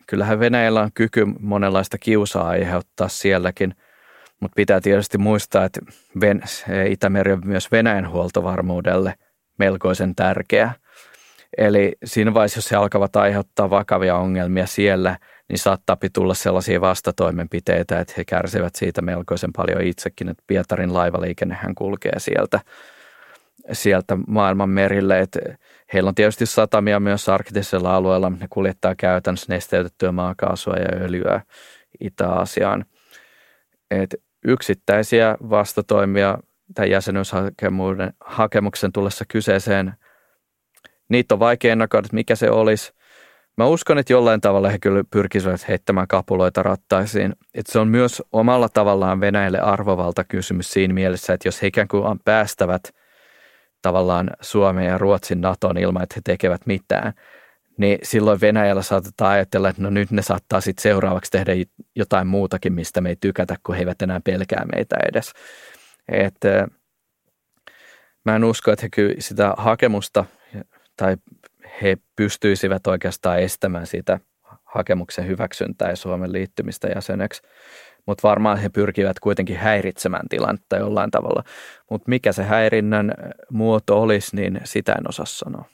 kyllähän 0.07 0.39
Venäjällä 0.39 0.81
on 0.81 0.91
kyky 0.93 1.25
monenlaista 1.39 1.97
kiusaa 1.97 2.47
aiheuttaa 2.47 3.07
sielläkin– 3.07 3.75
mutta 4.45 4.55
pitää 4.55 4.81
tietysti 4.81 5.17
muistaa, 5.17 5.65
että 5.65 5.81
Itämeri 6.89 7.31
on 7.31 7.41
myös 7.45 7.71
Venäjän 7.71 8.09
huoltovarmuudelle 8.09 9.13
melkoisen 9.59 10.15
tärkeä. 10.15 10.71
Eli 11.57 11.95
siinä 12.05 12.33
vaiheessa, 12.33 12.57
jos 12.57 12.71
he 12.71 12.75
alkavat 12.75 13.15
aiheuttaa 13.15 13.69
vakavia 13.69 14.15
ongelmia 14.15 14.65
siellä, 14.65 15.17
niin 15.49 15.59
saattaa 15.59 15.97
tulla 16.13 16.33
sellaisia 16.33 16.81
vastatoimenpiteitä, 16.81 17.99
että 17.99 18.13
he 18.17 18.25
kärsivät 18.25 18.75
siitä 18.75 19.01
melkoisen 19.01 19.53
paljon 19.55 19.81
itsekin, 19.81 20.29
että 20.29 20.43
Pietarin 20.47 20.93
laivaliikennehän 20.93 21.75
kulkee 21.75 22.19
sieltä, 22.19 22.59
sieltä 23.71 24.17
maailman 24.27 24.69
merille. 24.69 25.19
Että 25.19 25.39
heillä 25.93 26.07
on 26.07 26.15
tietysti 26.15 26.45
satamia 26.45 26.99
myös 26.99 27.29
arktisella 27.29 27.95
alueella, 27.95 28.29
ne 28.29 28.47
kuljettaa 28.49 28.95
käytännössä 28.95 29.53
nesteytettyä 29.53 30.11
maakaasua 30.11 30.75
ja 30.75 31.01
öljyä 31.01 31.41
Itä-Asiaan. 31.99 32.85
Et 33.91 34.15
yksittäisiä 34.47 35.37
vastatoimia 35.49 36.37
tämän 36.73 36.91
jäsenyyshakemuksen 36.91 38.91
tullessa 38.93 39.25
kyseeseen, 39.27 39.93
niitä 41.09 41.35
on 41.35 41.39
vaikea 41.39 41.71
ennakoida, 41.71 42.05
että 42.05 42.15
mikä 42.15 42.35
se 42.35 42.49
olisi. 42.49 42.93
Mä 43.57 43.65
uskon, 43.65 43.97
että 43.97 44.13
jollain 44.13 44.41
tavalla 44.41 44.69
he 44.69 44.79
kyllä 44.79 45.03
pyrkisivät 45.11 45.67
heittämään 45.67 46.07
kapuloita 46.07 46.63
rattaisiin. 46.63 47.35
Että 47.53 47.71
se 47.71 47.79
on 47.79 47.87
myös 47.87 48.23
omalla 48.31 48.69
tavallaan 48.69 49.19
Venäjälle 49.19 49.59
arvovalta 49.59 50.23
kysymys 50.23 50.71
siinä 50.71 50.93
mielessä, 50.93 51.33
että 51.33 51.47
jos 51.47 51.61
he 51.61 51.67
ikään 51.67 51.87
kuin 51.87 52.19
päästävät 52.25 52.83
tavallaan 53.81 54.29
Suomen 54.41 54.85
ja 54.85 54.97
Ruotsin 54.97 55.41
Naton 55.41 55.77
ilman, 55.77 56.03
että 56.03 56.15
he 56.15 56.21
tekevät 56.23 56.61
mitään– 56.65 57.13
niin 57.77 57.99
silloin 58.03 58.41
Venäjällä 58.41 58.81
saatetaan 58.81 59.31
ajatella, 59.31 59.69
että 59.69 59.81
no 59.81 59.89
nyt 59.89 60.11
ne 60.11 60.21
saattaa 60.21 60.61
sitten 60.61 60.83
seuraavaksi 60.83 61.31
tehdä 61.31 61.51
jotain 61.95 62.27
muutakin, 62.27 62.73
mistä 62.73 63.01
me 63.01 63.09
ei 63.09 63.15
tykätä, 63.21 63.55
kun 63.65 63.75
he 63.75 63.81
eivät 63.81 64.01
enää 64.01 64.21
pelkää 64.23 64.65
meitä 64.75 64.95
edes. 65.09 65.33
Et, 66.07 66.35
mä 68.25 68.35
en 68.35 68.43
usko, 68.43 68.71
että 68.71 68.85
he 68.85 68.89
kyllä 68.89 69.15
sitä 69.19 69.53
hakemusta 69.57 70.25
tai 70.97 71.17
he 71.81 71.97
pystyisivät 72.15 72.87
oikeastaan 72.87 73.39
estämään 73.39 73.87
sitä 73.87 74.19
hakemuksen 74.63 75.27
hyväksyntää 75.27 75.89
ja 75.89 75.95
Suomen 75.95 76.31
liittymistä 76.31 76.87
jäseneksi. 76.95 77.41
Mutta 78.05 78.27
varmaan 78.27 78.57
he 78.57 78.69
pyrkivät 78.69 79.19
kuitenkin 79.19 79.57
häiritsemään 79.57 80.29
tilannetta 80.29 80.77
jollain 80.77 81.11
tavalla. 81.11 81.43
Mutta 81.89 82.09
mikä 82.09 82.31
se 82.31 82.43
häirinnän 82.43 83.13
muoto 83.51 84.01
olisi, 84.01 84.35
niin 84.35 84.61
sitä 84.63 84.91
en 84.91 85.09
osaa 85.09 85.25
sanoa. 85.25 85.65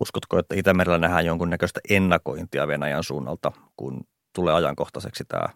Uskotko, 0.00 0.38
että 0.38 0.54
Itämerellä 0.54 0.98
nähdään 0.98 1.26
jonkunnäköistä 1.26 1.80
ennakointia 1.90 2.68
Venäjän 2.68 3.04
suunnalta, 3.04 3.52
kun 3.76 4.00
tulee 4.34 4.54
ajankohtaiseksi 4.54 5.24
tämä 5.28 5.48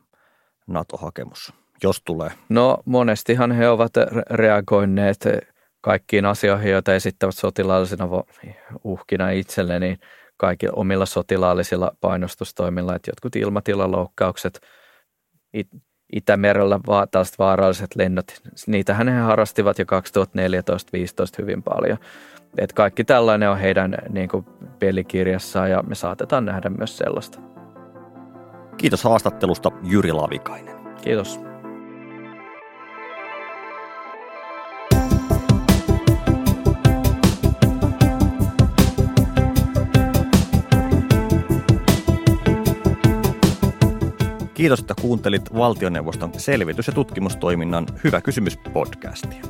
NATO-hakemus, 0.67 1.53
jos 1.83 2.03
tulee? 2.05 2.31
No 2.49 2.79
monestihan 2.85 3.53
he 3.53 3.69
ovat 3.69 3.93
reagoineet 4.31 5.25
kaikkiin 5.81 6.25
asioihin, 6.25 6.71
joita 6.71 6.95
esittävät 6.95 7.35
sotilaallisina 7.35 8.09
uhkina 8.85 9.31
itselle, 9.31 9.79
niin 9.79 9.99
kaikki 10.37 10.67
omilla 10.73 11.07
sotilaallisilla 11.07 11.93
painostustoimilla, 12.01 12.97
että 12.97 13.11
jotkut 13.11 13.37
ilmatilaloukkaukset, 13.37 14.61
Itämerellä 16.13 16.81
va- 16.87 17.07
tällaiset 17.07 17.39
vaaralliset 17.39 17.97
lennot, 17.97 18.27
niitähän 18.67 19.09
he 19.09 19.19
harrastivat 19.19 19.79
jo 19.79 19.85
2014-2015 19.85 19.89
hyvin 21.39 21.63
paljon. 21.63 21.99
Et 22.59 22.73
kaikki 22.73 23.05
tällainen 23.05 23.51
on 23.51 23.59
heidän 23.59 23.99
niin 24.09 24.29
kuin, 24.29 24.47
pelikirjassaan 24.79 25.71
ja 25.71 25.83
me 25.83 25.95
saatetaan 25.95 26.45
nähdä 26.45 26.71
myös 26.71 26.99
sellaista. 26.99 27.39
Kiitos 28.77 29.05
haastattelusta 29.05 29.71
Jyri 29.83 30.13
Lavikainen. 30.13 30.77
Kiitos. 31.03 31.52
Kiitos, 44.63 44.81
että 44.81 44.95
kuuntelit 45.01 45.55
valtioneuvoston 45.55 46.33
selvitys- 46.37 46.87
ja 46.87 46.93
tutkimustoiminnan 46.93 47.87
Hyvä 48.05 48.21
kysymys 48.21 48.57
podcastia. 48.73 49.43